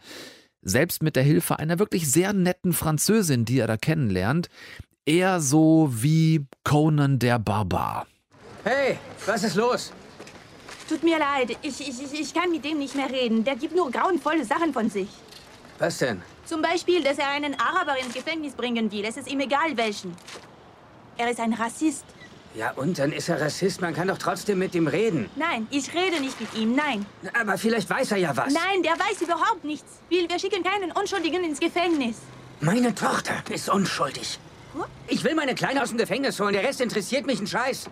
selbst 0.61 1.03
mit 1.03 1.17
der 1.17 1.23
Hilfe 1.23 1.59
einer 1.59 1.77
wirklich 1.77 2.09
sehr 2.09 2.31
netten 2.31 2.71
Französin, 2.71 3.43
die 3.43 3.59
er 3.59 3.67
da 3.67 3.75
kennenlernt, 3.75 4.47
eher 5.05 5.41
so 5.41 5.89
wie 5.91 6.45
Conan 6.63 7.19
der 7.19 7.37
Barbar. 7.37 8.07
Hey, 8.65 8.97
was 9.27 9.43
ist 9.43 9.55
los? 9.55 9.91
Tut 10.89 11.03
mir 11.03 11.19
leid, 11.19 11.55
ich, 11.61 11.87
ich, 11.87 12.19
ich 12.19 12.33
kann 12.33 12.49
mit 12.49 12.65
dem 12.65 12.79
nicht 12.79 12.95
mehr 12.95 13.07
reden. 13.07 13.43
Der 13.43 13.55
gibt 13.55 13.75
nur 13.75 13.91
grauenvolle 13.91 14.43
Sachen 14.43 14.73
von 14.73 14.89
sich. 14.89 15.07
Was 15.77 15.99
denn? 15.99 16.23
Zum 16.45 16.63
Beispiel, 16.63 17.03
dass 17.03 17.19
er 17.19 17.29
einen 17.29 17.53
Araber 17.59 17.95
ins 17.99 18.11
Gefängnis 18.11 18.53
bringen 18.53 18.91
will. 18.91 19.05
Es 19.05 19.17
ist 19.17 19.27
ihm 19.27 19.39
egal, 19.39 19.77
welchen. 19.77 20.15
Er 21.15 21.29
ist 21.29 21.39
ein 21.39 21.53
Rassist. 21.53 22.05
Ja, 22.55 22.71
und 22.71 22.97
dann 22.97 23.11
ist 23.11 23.29
er 23.29 23.39
Rassist. 23.39 23.81
Man 23.81 23.93
kann 23.93 24.07
doch 24.07 24.17
trotzdem 24.17 24.57
mit 24.57 24.73
ihm 24.73 24.87
reden. 24.87 25.29
Nein, 25.35 25.67
ich 25.69 25.93
rede 25.93 26.19
nicht 26.19 26.41
mit 26.41 26.51
ihm, 26.55 26.73
nein. 26.73 27.05
Aber 27.39 27.59
vielleicht 27.59 27.87
weiß 27.87 28.13
er 28.13 28.17
ja 28.17 28.35
was. 28.35 28.51
Nein, 28.51 28.81
der 28.81 28.93
weiß 28.93 29.21
überhaupt 29.21 29.63
nichts. 29.63 29.99
Wir, 30.09 30.27
wir 30.27 30.39
schicken 30.39 30.63
keinen 30.63 30.91
Unschuldigen 30.91 31.43
ins 31.43 31.59
Gefängnis. 31.59 32.17
Meine 32.61 32.95
Tochter 32.95 33.43
ist 33.51 33.69
unschuldig. 33.69 34.39
Ich 35.07 35.23
will 35.23 35.35
meine 35.35 35.53
Kleine 35.53 35.83
aus 35.83 35.89
dem 35.89 35.99
Gefängnis 35.99 36.39
holen. 36.39 36.53
Der 36.53 36.63
Rest 36.63 36.81
interessiert 36.81 37.27
mich 37.27 37.37
einen 37.37 37.47
Scheiß. 37.47 37.89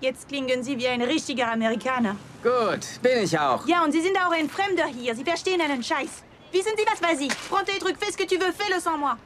Jetzt 0.00 0.28
klingen 0.28 0.62
Sie 0.62 0.78
wie 0.78 0.86
ein 0.86 1.02
richtiger 1.02 1.50
Amerikaner. 1.50 2.14
Gut, 2.42 3.02
bin 3.02 3.24
ich 3.24 3.36
auch. 3.36 3.66
Ja, 3.66 3.84
und 3.84 3.90
Sie 3.90 4.00
sind 4.00 4.16
auch 4.16 4.32
ein 4.32 4.48
Fremder 4.48 4.86
hier. 4.86 5.14
Sie 5.16 5.24
verstehen 5.24 5.60
einen 5.60 5.82
Scheiß. 5.82 6.22
Wissen 6.52 6.72
Sie, 6.76 6.84
was 6.86 7.02
weiß 7.02 7.20
ich? 7.20 7.32
Prends 7.50 7.70
tes 7.70 7.80
trucs, 7.80 7.98
fais 7.98 8.12
ce 8.12 8.16
que 8.16 8.26
tu 8.26 8.36
veux, 8.36 8.52
fais-le 8.52 8.80
sans 8.80 8.96
moi. 8.96 9.16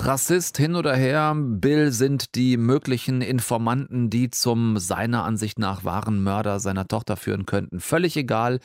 Rassist 0.00 0.56
hin 0.56 0.76
oder 0.76 0.94
her, 0.94 1.34
Bill 1.36 1.90
sind 1.90 2.36
die 2.36 2.56
möglichen 2.56 3.20
Informanten, 3.20 4.10
die 4.10 4.30
zum 4.30 4.78
seiner 4.78 5.24
Ansicht 5.24 5.58
nach 5.58 5.82
wahren 5.82 6.22
Mörder 6.22 6.60
seiner 6.60 6.86
Tochter 6.86 7.16
führen 7.16 7.46
könnten. 7.46 7.80
Völlig 7.80 8.16
egal. 8.16 8.60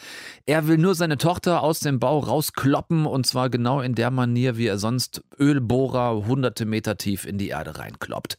Er 0.46 0.67
will 0.67 0.78
nur 0.78 0.93
seine 0.93 1.17
Tochter 1.17 1.63
aus 1.63 1.80
dem 1.80 2.00
Bau 2.00 2.19
rauskloppen 2.19 3.08
und 3.08 3.26
zwar 3.26 3.50
genau 3.50 3.82
in 3.82 3.96
der 3.96 4.12
Manier, 4.12 4.58
wie 4.58 4.67
er 4.67 4.78
sonst 4.78 5.24
Ölbohrer 5.39 6.28
hunderte 6.28 6.65
Meter 6.65 6.98
tief 6.98 7.26
in 7.26 7.39
die 7.39 7.50
Erde 7.50 7.80
reinkloppt 7.80 8.38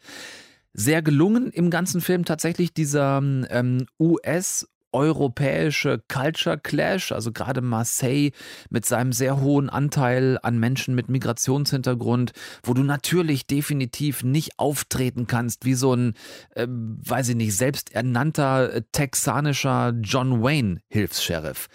sehr 0.74 1.02
gelungen 1.02 1.50
im 1.50 1.70
ganzen 1.70 2.00
Film 2.00 2.24
tatsächlich 2.24 2.74
dieser 2.74 3.18
ähm, 3.18 3.86
US- 3.98 4.66
europäische 4.94 6.00
Culture 6.08 6.56
Clash, 6.56 7.10
also 7.12 7.32
gerade 7.32 7.60
Marseille 7.60 8.30
mit 8.70 8.86
seinem 8.86 9.12
sehr 9.12 9.40
hohen 9.40 9.68
Anteil 9.68 10.38
an 10.42 10.58
Menschen 10.58 10.94
mit 10.94 11.08
Migrationshintergrund, 11.08 12.32
wo 12.62 12.74
du 12.74 12.84
natürlich 12.84 13.46
definitiv 13.46 14.22
nicht 14.22 14.58
auftreten 14.58 15.26
kannst 15.26 15.64
wie 15.64 15.74
so 15.74 15.94
ein, 15.94 16.14
äh, 16.54 16.68
weiß 16.68 17.30
ich 17.30 17.36
nicht, 17.36 17.56
selbsternannter 17.56 18.72
äh, 18.72 18.82
texanischer 18.92 19.94
John 20.00 20.42
Wayne 20.42 20.80
Hilfs-Sheriff. 20.88 21.68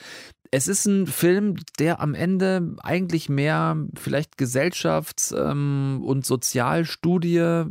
Es 0.51 0.67
ist 0.67 0.85
ein 0.85 1.05
Film, 1.05 1.57
der 1.77 1.99
am 1.99 2.15
Ende 2.15 2.75
eigentlich 2.81 3.29
mehr 3.29 3.77
vielleicht 3.95 4.39
Gesellschafts- 4.39 5.31
ähm, 5.35 6.01
und 6.03 6.25
Sozialstudie 6.25 7.65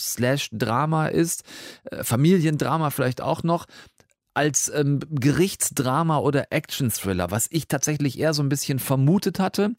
slash 0.00 0.50
Drama 0.52 1.08
ist, 1.08 1.44
äh, 1.90 2.04
Familiendrama 2.04 2.90
vielleicht 2.90 3.20
auch 3.20 3.42
noch, 3.42 3.66
als 4.36 4.70
ähm, 4.74 5.00
Gerichtsdrama 5.08 6.18
oder 6.18 6.48
Action-Thriller, 6.50 7.30
was 7.30 7.48
ich 7.50 7.68
tatsächlich 7.68 8.18
eher 8.18 8.34
so 8.34 8.42
ein 8.42 8.50
bisschen 8.50 8.78
vermutet 8.78 9.40
hatte. 9.40 9.74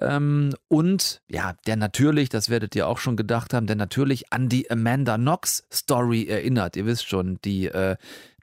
Ähm, 0.00 0.54
und 0.68 1.20
ja, 1.28 1.54
der 1.66 1.76
natürlich, 1.76 2.30
das 2.30 2.48
werdet 2.48 2.74
ihr 2.74 2.88
auch 2.88 2.96
schon 2.96 3.16
gedacht 3.16 3.52
haben, 3.52 3.66
der 3.66 3.76
natürlich 3.76 4.32
an 4.32 4.48
die 4.48 4.70
Amanda 4.70 5.18
Knox 5.18 5.66
Story 5.70 6.26
erinnert. 6.26 6.76
Ihr 6.76 6.86
wisst 6.86 7.06
schon, 7.06 7.38
die 7.44 7.66
äh, 7.66 7.96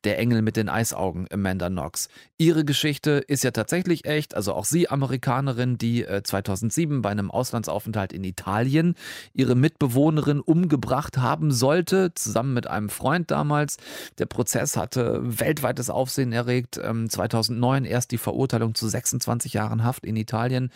der 0.06 0.20
Engel 0.20 0.42
mit 0.42 0.56
den 0.56 0.70
Eisaugen, 0.70 1.28
Amanda 1.32 1.70
Knox. 1.70 2.08
Ihre 2.38 2.64
Geschichte 2.64 3.24
ist 3.28 3.44
ja 3.44 3.52
tatsächlich 3.52 4.06
echt, 4.06 4.36
also 4.36 4.54
auch 4.54 4.66
sie 4.66 4.88
Amerikanerin, 4.88 5.78
die 5.78 6.06
2007 6.06 6.98
äh, 6.98 7.02
bei 7.02 7.10
einem 7.10 7.32
Auslandsaufenthalt 7.32 8.14
in 8.14 8.24
Italien 8.24 8.96
ihre 9.34 9.56
Mitbewohnerin 9.56 10.40
umgebracht 10.40 11.18
haben 11.18 11.52
sollte, 11.52 12.14
zusammen 12.14 12.54
mit 12.54 12.68
einem 12.68 12.90
Freund 12.90 13.32
damals. 13.32 13.78
Der 14.20 14.28
Prozess 14.28 14.78
hatte 14.78 15.22
weltweites 15.24 15.90
Aufsehen 15.90 16.32
erregt. 16.32 16.76
2009 16.76 17.86
ähm, 17.86 17.92
erst 17.92 18.12
die 18.12 18.18
Verurteilung 18.18 18.76
zu 18.76 18.88
26 18.88 19.54
Jahren 19.54 19.84
Haft 19.84 20.06
in 20.06 20.16
Italien. 20.16 20.72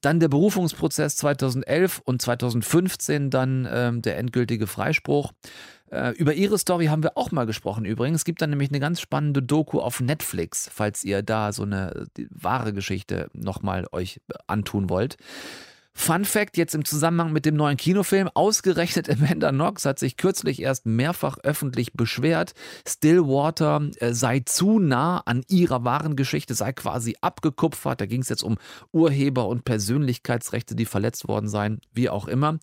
Dann 0.00 0.20
der 0.20 0.28
Berufungsprozess 0.28 1.16
2011 1.16 2.00
und 2.04 2.22
2015 2.22 3.30
dann 3.30 3.68
ähm, 3.70 4.02
der 4.02 4.16
endgültige 4.16 4.66
Freispruch. 4.66 5.32
Äh, 5.90 6.10
über 6.12 6.34
ihre 6.34 6.58
Story 6.58 6.86
haben 6.86 7.02
wir 7.02 7.16
auch 7.16 7.32
mal 7.32 7.46
gesprochen 7.46 7.84
übrigens. 7.84 8.20
Es 8.20 8.24
gibt 8.24 8.40
dann 8.42 8.50
nämlich 8.50 8.70
eine 8.70 8.80
ganz 8.80 9.00
spannende 9.00 9.42
Doku 9.42 9.80
auf 9.80 10.00
Netflix, 10.00 10.70
falls 10.72 11.04
ihr 11.04 11.22
da 11.22 11.52
so 11.52 11.64
eine 11.64 12.06
wahre 12.30 12.72
Geschichte 12.72 13.28
nochmal 13.32 13.86
euch 13.92 14.20
antun 14.46 14.88
wollt. 14.88 15.16
Fun 15.92 16.24
Fact 16.24 16.56
jetzt 16.56 16.74
im 16.74 16.84
Zusammenhang 16.84 17.32
mit 17.32 17.44
dem 17.44 17.56
neuen 17.56 17.76
Kinofilm. 17.76 18.30
Ausgerechnet 18.32 19.10
Amanda 19.10 19.50
Knox 19.50 19.84
hat 19.84 19.98
sich 19.98 20.16
kürzlich 20.16 20.62
erst 20.62 20.86
mehrfach 20.86 21.36
öffentlich 21.42 21.92
beschwert, 21.92 22.54
Stillwater 22.88 23.90
äh, 23.96 24.14
sei 24.14 24.40
zu 24.40 24.78
nah 24.78 25.18
an 25.18 25.42
ihrer 25.48 25.84
wahren 25.84 26.16
Geschichte, 26.16 26.54
sei 26.54 26.72
quasi 26.72 27.16
abgekupfert. 27.20 28.00
Da 28.00 28.06
ging 28.06 28.22
es 28.22 28.28
jetzt 28.28 28.44
um 28.44 28.56
Urheber- 28.92 29.48
und 29.48 29.64
Persönlichkeitsrechte, 29.64 30.76
die 30.76 30.86
verletzt 30.86 31.26
worden 31.26 31.48
seien, 31.48 31.80
wie 31.92 32.08
auch 32.08 32.28
immer. 32.28 32.60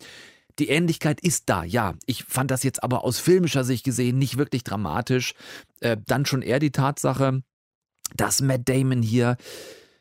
Die 0.60 0.70
Ähnlichkeit 0.70 1.22
ist 1.22 1.44
da, 1.48 1.64
ja. 1.64 1.94
Ich 2.06 2.24
fand 2.24 2.52
das 2.52 2.64
jetzt 2.64 2.84
aber 2.84 3.04
aus 3.04 3.20
filmischer 3.20 3.64
Sicht 3.64 3.84
gesehen 3.84 4.18
nicht 4.18 4.38
wirklich 4.38 4.64
dramatisch. 4.64 5.34
Äh, 5.80 5.98
dann 6.06 6.26
schon 6.26 6.42
eher 6.42 6.60
die 6.60 6.72
Tatsache, 6.72 7.44
dass 8.16 8.42
Matt 8.42 8.68
Damon 8.68 9.02
hier 9.02 9.38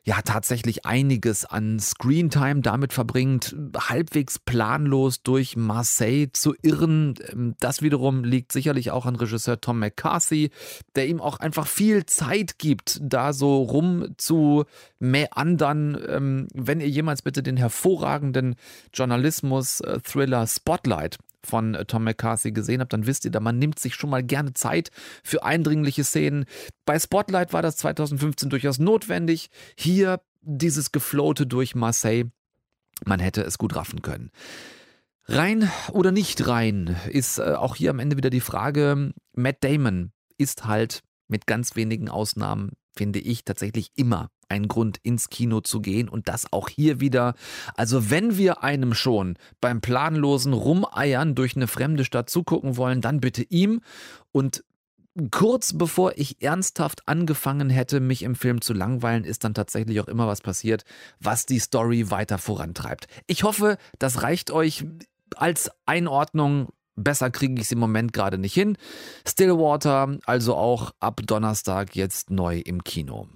ja 0.06 0.22
tatsächlich 0.22 0.86
einiges 0.86 1.44
an 1.44 1.80
Screentime 1.80 2.60
damit 2.60 2.92
verbringt, 2.92 3.56
halbwegs 3.76 4.38
planlos 4.38 5.24
durch 5.24 5.56
Marseille 5.56 6.28
zu 6.32 6.54
irren. 6.62 7.14
Ähm, 7.32 7.56
das 7.58 7.82
wiederum 7.82 8.22
liegt 8.22 8.52
sicherlich 8.52 8.92
auch 8.92 9.04
an 9.04 9.16
Regisseur 9.16 9.60
Tom 9.60 9.80
McCarthy, 9.80 10.50
der 10.94 11.08
ihm 11.08 11.20
auch 11.20 11.40
einfach 11.40 11.66
viel 11.66 12.06
Zeit 12.06 12.58
gibt, 12.58 13.00
da 13.02 13.32
so 13.32 13.62
rum 13.62 14.14
zu 14.16 14.64
meandern. 15.00 15.98
Ähm, 16.08 16.48
wenn 16.54 16.80
ihr 16.80 16.88
jemals 16.88 17.22
bitte 17.22 17.42
den 17.42 17.56
hervorragenden 17.56 18.54
Journalismus-Thriller 18.94 20.46
Spotlight 20.46 21.18
von 21.46 21.74
äh, 21.74 21.84
Tom 21.84 22.04
McCarthy 22.04 22.52
gesehen 22.52 22.80
habt, 22.80 22.92
dann 22.92 23.06
wisst 23.06 23.24
ihr, 23.24 23.30
da 23.30 23.40
man 23.40 23.58
nimmt 23.58 23.78
sich 23.78 23.94
schon 23.94 24.10
mal 24.10 24.22
gerne 24.22 24.52
Zeit 24.52 24.90
für 25.22 25.44
eindringliche 25.44 26.04
Szenen. 26.04 26.44
Bei 26.84 26.98
Spotlight 26.98 27.52
war 27.52 27.62
das 27.62 27.76
2015 27.78 28.50
durchaus 28.50 28.78
notwendig. 28.78 29.50
Hier 29.76 30.20
dieses 30.42 30.92
Geflote 30.92 31.46
durch 31.46 31.74
Marseille. 31.74 32.30
Man 33.04 33.20
hätte 33.20 33.42
es 33.42 33.58
gut 33.58 33.76
raffen 33.76 34.02
können. 34.02 34.30
Rein 35.28 35.70
oder 35.92 36.12
nicht 36.12 36.46
rein 36.46 36.96
ist 37.08 37.38
äh, 37.38 37.54
auch 37.54 37.74
hier 37.74 37.90
am 37.90 37.98
Ende 37.98 38.16
wieder 38.16 38.30
die 38.30 38.40
Frage. 38.40 39.12
Matt 39.32 39.64
Damon 39.64 40.12
ist 40.38 40.66
halt 40.66 41.02
mit 41.28 41.46
ganz 41.46 41.74
wenigen 41.74 42.08
Ausnahmen, 42.08 42.72
finde 42.96 43.18
ich, 43.18 43.44
tatsächlich 43.44 43.90
immer 43.96 44.30
ein 44.48 44.68
Grund, 44.68 44.98
ins 45.02 45.28
Kino 45.28 45.60
zu 45.60 45.80
gehen 45.80 46.08
und 46.08 46.28
das 46.28 46.52
auch 46.52 46.68
hier 46.68 47.00
wieder. 47.00 47.34
Also 47.74 48.10
wenn 48.10 48.38
wir 48.38 48.62
einem 48.62 48.94
schon 48.94 49.36
beim 49.60 49.80
planlosen 49.80 50.52
Rumeiern 50.52 51.34
durch 51.34 51.56
eine 51.56 51.66
fremde 51.66 52.04
Stadt 52.04 52.30
zugucken 52.30 52.76
wollen, 52.76 53.00
dann 53.00 53.20
bitte 53.20 53.42
ihm 53.42 53.80
und 54.32 54.64
Kurz 55.30 55.72
bevor 55.72 56.12
ich 56.16 56.42
ernsthaft 56.42 57.08
angefangen 57.08 57.70
hätte, 57.70 58.00
mich 58.00 58.22
im 58.22 58.34
Film 58.34 58.60
zu 58.60 58.74
langweilen, 58.74 59.24
ist 59.24 59.44
dann 59.44 59.54
tatsächlich 59.54 59.98
auch 60.00 60.08
immer 60.08 60.26
was 60.26 60.42
passiert, 60.42 60.84
was 61.20 61.46
die 61.46 61.58
Story 61.58 62.10
weiter 62.10 62.36
vorantreibt. 62.36 63.06
Ich 63.26 63.42
hoffe, 63.42 63.78
das 63.98 64.20
reicht 64.22 64.50
euch 64.50 64.84
als 65.34 65.70
Einordnung. 65.86 66.68
Besser 66.96 67.30
kriege 67.30 67.54
ich 67.54 67.66
es 67.66 67.72
im 67.72 67.78
Moment 67.78 68.12
gerade 68.12 68.38
nicht 68.38 68.54
hin. 68.54 68.76
Stillwater, 69.28 70.18
also 70.26 70.56
auch 70.56 70.92
ab 70.98 71.20
Donnerstag 71.24 71.94
jetzt 71.94 72.30
neu 72.30 72.58
im 72.58 72.82
Kino. 72.82 73.28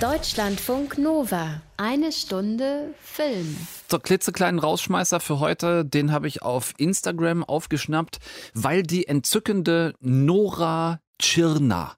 Deutschlandfunk 0.00 0.98
Nova. 0.98 1.62
Eine 1.76 2.10
Stunde 2.10 2.94
Film. 3.00 3.56
So, 3.88 3.98
klitzekleinen 4.00 4.58
Rausschmeißer 4.58 5.20
für 5.20 5.38
heute, 5.38 5.84
den 5.84 6.10
habe 6.10 6.26
ich 6.26 6.42
auf 6.42 6.74
Instagram 6.76 7.44
aufgeschnappt, 7.44 8.18
weil 8.54 8.82
die 8.82 9.06
entzückende 9.06 9.94
Nora 10.00 11.00
Tschirner 11.20 11.96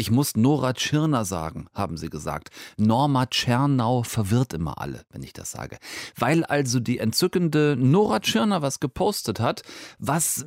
ich 0.00 0.10
muss 0.10 0.34
Nora 0.34 0.72
Tschirner 0.72 1.26
sagen, 1.26 1.66
haben 1.74 1.98
sie 1.98 2.08
gesagt. 2.08 2.48
Norma 2.78 3.26
Tschernau 3.26 4.02
verwirrt 4.02 4.54
immer 4.54 4.80
alle, 4.80 5.02
wenn 5.10 5.22
ich 5.22 5.34
das 5.34 5.50
sage. 5.50 5.76
Weil 6.16 6.42
also 6.42 6.80
die 6.80 6.98
entzückende 6.98 7.76
Nora 7.78 8.20
Tschirner 8.20 8.62
was 8.62 8.80
gepostet 8.80 9.40
hat, 9.40 9.62
was 9.98 10.46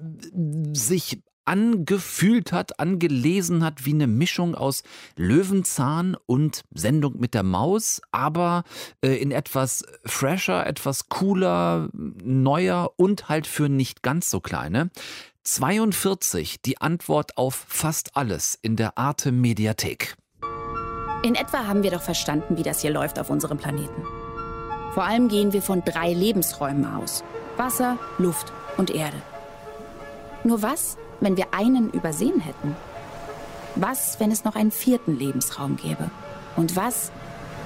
sich 0.73 1.21
angefühlt 1.45 2.51
hat, 2.51 2.79
angelesen 2.79 3.63
hat, 3.63 3.85
wie 3.85 3.93
eine 3.93 4.07
Mischung 4.07 4.55
aus 4.55 4.81
Löwenzahn 5.17 6.17
und 6.25 6.63
Sendung 6.73 7.19
mit 7.19 7.35
der 7.35 7.43
Maus, 7.43 8.01
aber 8.11 8.63
äh, 9.01 9.21
in 9.21 9.31
etwas 9.31 9.83
fresher, 10.05 10.65
etwas 10.65 11.09
cooler, 11.09 11.89
neuer 11.93 12.91
und 12.95 13.29
halt 13.29 13.45
für 13.45 13.69
nicht 13.69 14.01
ganz 14.01 14.31
so 14.31 14.39
kleine. 14.39 14.89
42 15.43 16.61
die 16.61 16.79
Antwort 16.79 17.37
auf 17.37 17.65
fast 17.67 18.15
alles 18.15 18.57
in 18.61 18.77
der 18.77 18.97
Arte 18.97 19.33
Mediathek. 19.33 20.15
In 21.23 21.35
etwa 21.35 21.67
haben 21.67 21.83
wir 21.83 21.91
doch 21.91 22.01
verstanden, 22.01 22.57
wie 22.57 22.63
das 22.63 22.81
hier 22.81 22.91
läuft 22.91 23.19
auf 23.19 23.29
unserem 23.29 23.57
Planeten. 23.57 24.03
Vor 24.93 25.03
allem 25.03 25.27
gehen 25.27 25.51
wir 25.51 25.61
von 25.61 25.83
drei 25.83 26.13
Lebensräumen 26.13 26.85
aus. 26.85 27.23
Wasser, 27.57 27.97
Luft 28.17 28.53
und 28.77 28.91
Erde. 28.91 29.21
Nur 30.45 30.61
was, 30.61 30.97
wenn 31.19 31.35
wir 31.35 31.53
einen 31.53 31.89
übersehen 31.89 32.39
hätten? 32.39 32.75
Was, 33.75 34.19
wenn 34.21 34.31
es 34.31 34.45
noch 34.45 34.55
einen 34.55 34.71
vierten 34.71 35.17
Lebensraum 35.17 35.75
gäbe? 35.75 36.09
Und 36.55 36.75
was, 36.77 37.11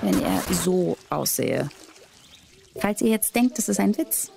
wenn 0.01 0.19
er 0.21 0.41
so 0.51 0.97
aussähe? 1.09 1.69
Falls 2.79 3.01
ihr 3.01 3.09
jetzt 3.09 3.35
denkt, 3.35 3.57
das 3.57 3.69
ist 3.69 3.79
ein 3.79 3.97
Witz. 3.97 4.31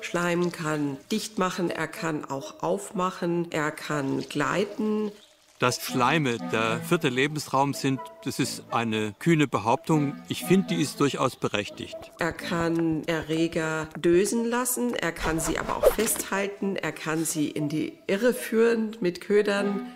Schleim 0.00 0.52
kann 0.52 0.96
dicht 1.10 1.38
machen, 1.38 1.70
er 1.70 1.88
kann 1.88 2.24
auch 2.24 2.62
aufmachen, 2.62 3.50
er 3.50 3.70
kann 3.70 4.20
gleiten, 4.28 5.10
dass 5.58 5.82
Schleime 5.82 6.38
der 6.52 6.80
vierte 6.80 7.08
Lebensraum 7.08 7.74
sind, 7.74 8.00
das 8.24 8.38
ist 8.38 8.62
eine 8.70 9.14
kühne 9.18 9.48
Behauptung. 9.48 10.16
Ich 10.28 10.44
finde, 10.44 10.68
die 10.68 10.80
ist 10.80 11.00
durchaus 11.00 11.34
berechtigt. 11.36 11.96
Er 12.20 12.32
kann 12.32 13.02
Erreger 13.06 13.88
dösen 13.96 14.44
lassen, 14.44 14.94
er 14.94 15.12
kann 15.12 15.40
sie 15.40 15.58
aber 15.58 15.76
auch 15.76 15.94
festhalten, 15.94 16.76
er 16.76 16.92
kann 16.92 17.24
sie 17.24 17.48
in 17.48 17.68
die 17.68 17.98
Irre 18.06 18.34
führen 18.34 18.96
mit 19.00 19.20
Ködern. 19.20 19.86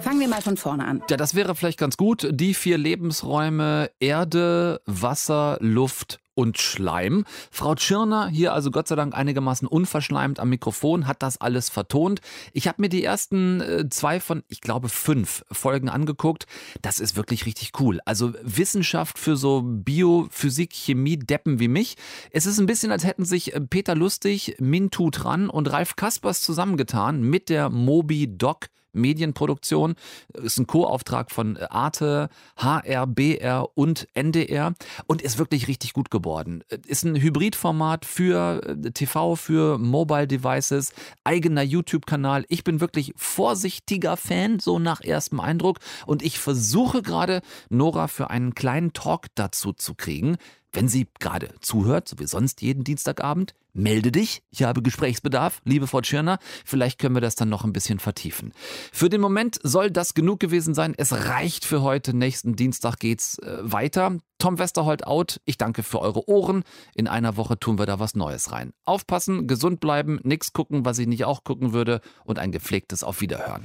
Fangen 0.00 0.20
wir 0.20 0.28
mal 0.28 0.42
von 0.42 0.56
vorne 0.56 0.84
an. 0.84 1.02
Ja, 1.10 1.16
das 1.16 1.34
wäre 1.34 1.54
vielleicht 1.54 1.78
ganz 1.78 1.96
gut. 1.96 2.28
Die 2.30 2.54
vier 2.54 2.78
Lebensräume 2.78 3.90
Erde, 3.98 4.80
Wasser, 4.86 5.58
Luft 5.60 6.20
und 6.34 6.58
Schleim. 6.58 7.24
Frau 7.50 7.74
Tschirner, 7.74 8.28
hier 8.28 8.52
also 8.52 8.70
Gott 8.70 8.88
sei 8.88 8.96
Dank 8.96 9.14
einigermaßen 9.14 9.68
unverschleimt 9.68 10.40
am 10.40 10.48
Mikrofon, 10.48 11.06
hat 11.06 11.22
das 11.22 11.40
alles 11.40 11.68
vertont. 11.68 12.20
Ich 12.52 12.68
habe 12.68 12.82
mir 12.82 12.88
die 12.88 13.04
ersten 13.04 13.60
äh, 13.60 13.88
zwei 13.88 14.20
von, 14.20 14.42
ich 14.48 14.60
glaube, 14.60 14.88
fünf 14.88 15.44
Folgen 15.50 15.88
angeguckt. 15.88 16.46
Das 16.82 17.00
ist 17.00 17.16
wirklich 17.16 17.46
richtig 17.46 17.72
cool. 17.80 18.00
Also 18.04 18.32
Wissenschaft 18.42 19.18
für 19.18 19.36
so 19.36 19.62
Bio, 19.64 20.26
Physik, 20.30 20.72
Chemie, 20.72 21.18
Deppen 21.18 21.60
wie 21.60 21.68
mich. 21.68 21.96
Es 22.30 22.46
ist 22.46 22.58
ein 22.58 22.66
bisschen, 22.66 22.90
als 22.90 23.04
hätten 23.04 23.24
sich 23.24 23.54
äh, 23.54 23.60
Peter 23.60 23.94
Lustig, 23.94 24.56
Mintu 24.58 25.10
Tran 25.10 25.48
und 25.48 25.70
Ralf 25.72 25.96
Kaspers 25.96 26.40
zusammengetan 26.40 27.22
mit 27.22 27.48
der 27.48 27.70
Mobi 27.70 28.36
Doc 28.36 28.68
Medienproduktion. 28.94 29.94
Ist 30.32 30.58
ein 30.58 30.66
Co-Auftrag 30.66 31.30
von 31.30 31.56
Arte, 31.56 32.28
HR, 32.56 33.06
BR 33.06 33.68
und 33.74 34.08
NDR 34.14 34.74
und 35.06 35.22
ist 35.22 35.38
wirklich 35.38 35.68
richtig 35.68 35.92
gut 35.92 36.10
geworden. 36.10 36.62
Ist 36.86 37.04
ein 37.04 37.16
Hybridformat 37.16 38.04
für 38.04 38.62
äh, 38.66 38.90
TV, 38.90 39.36
für 39.36 39.78
Mobile 39.78 40.26
Devices, 40.26 40.92
eigener 41.24 41.62
YouTube-Kanal. 41.62 42.44
Ich 42.48 42.64
bin 42.64 42.80
wirklich 42.80 43.12
vorsichtiger 43.16 44.16
Fan, 44.16 44.58
so 44.60 44.78
nach 44.78 45.02
erstem 45.02 45.40
Eindruck. 45.40 45.78
Und 46.06 46.22
ich 46.22 46.38
versuche 46.38 47.02
gerade, 47.02 47.42
Nora 47.68 48.08
für 48.08 48.30
einen 48.30 48.54
kleinen 48.54 48.92
Talk 48.92 49.26
dazu 49.34 49.72
zu 49.72 49.94
kriegen. 49.94 50.36
Wenn 50.72 50.88
sie 50.88 51.06
gerade 51.20 51.54
zuhört, 51.60 52.08
so 52.08 52.18
wie 52.18 52.26
sonst 52.26 52.60
jeden 52.62 52.82
Dienstagabend, 52.82 53.54
melde 53.74 54.12
dich. 54.12 54.42
Ich 54.50 54.62
habe 54.62 54.82
Gesprächsbedarf, 54.82 55.60
liebe 55.64 55.86
Frau 55.86 56.00
Tschirner. 56.00 56.38
Vielleicht 56.64 56.98
können 56.98 57.14
wir 57.14 57.20
das 57.20 57.34
dann 57.34 57.48
noch 57.48 57.64
ein 57.64 57.72
bisschen 57.72 57.98
vertiefen. 57.98 58.52
Für 58.92 59.08
den 59.08 59.20
Moment 59.20 59.58
soll 59.62 59.90
das 59.90 60.14
genug 60.14 60.40
gewesen 60.40 60.74
sein. 60.74 60.94
Es 60.96 61.12
reicht 61.12 61.64
für 61.64 61.82
heute. 61.82 62.16
Nächsten 62.16 62.56
Dienstag 62.56 62.98
geht's 62.98 63.38
äh, 63.38 63.58
weiter. 63.60 64.18
Tom 64.38 64.58
Westerholt 64.58 65.06
out. 65.06 65.40
Ich 65.44 65.58
danke 65.58 65.82
für 65.82 66.00
eure 66.00 66.28
Ohren. 66.28 66.64
In 66.94 67.08
einer 67.08 67.36
Woche 67.36 67.58
tun 67.58 67.78
wir 67.78 67.86
da 67.86 67.98
was 67.98 68.14
Neues 68.14 68.52
rein. 68.52 68.72
Aufpassen, 68.84 69.46
gesund 69.46 69.80
bleiben, 69.80 70.20
nichts 70.22 70.52
gucken, 70.52 70.84
was 70.84 70.98
ich 70.98 71.06
nicht 71.06 71.24
auch 71.24 71.44
gucken 71.44 71.72
würde 71.72 72.00
und 72.24 72.38
ein 72.38 72.52
gepflegtes 72.52 73.04
Auf 73.04 73.20
Wiederhören. 73.20 73.64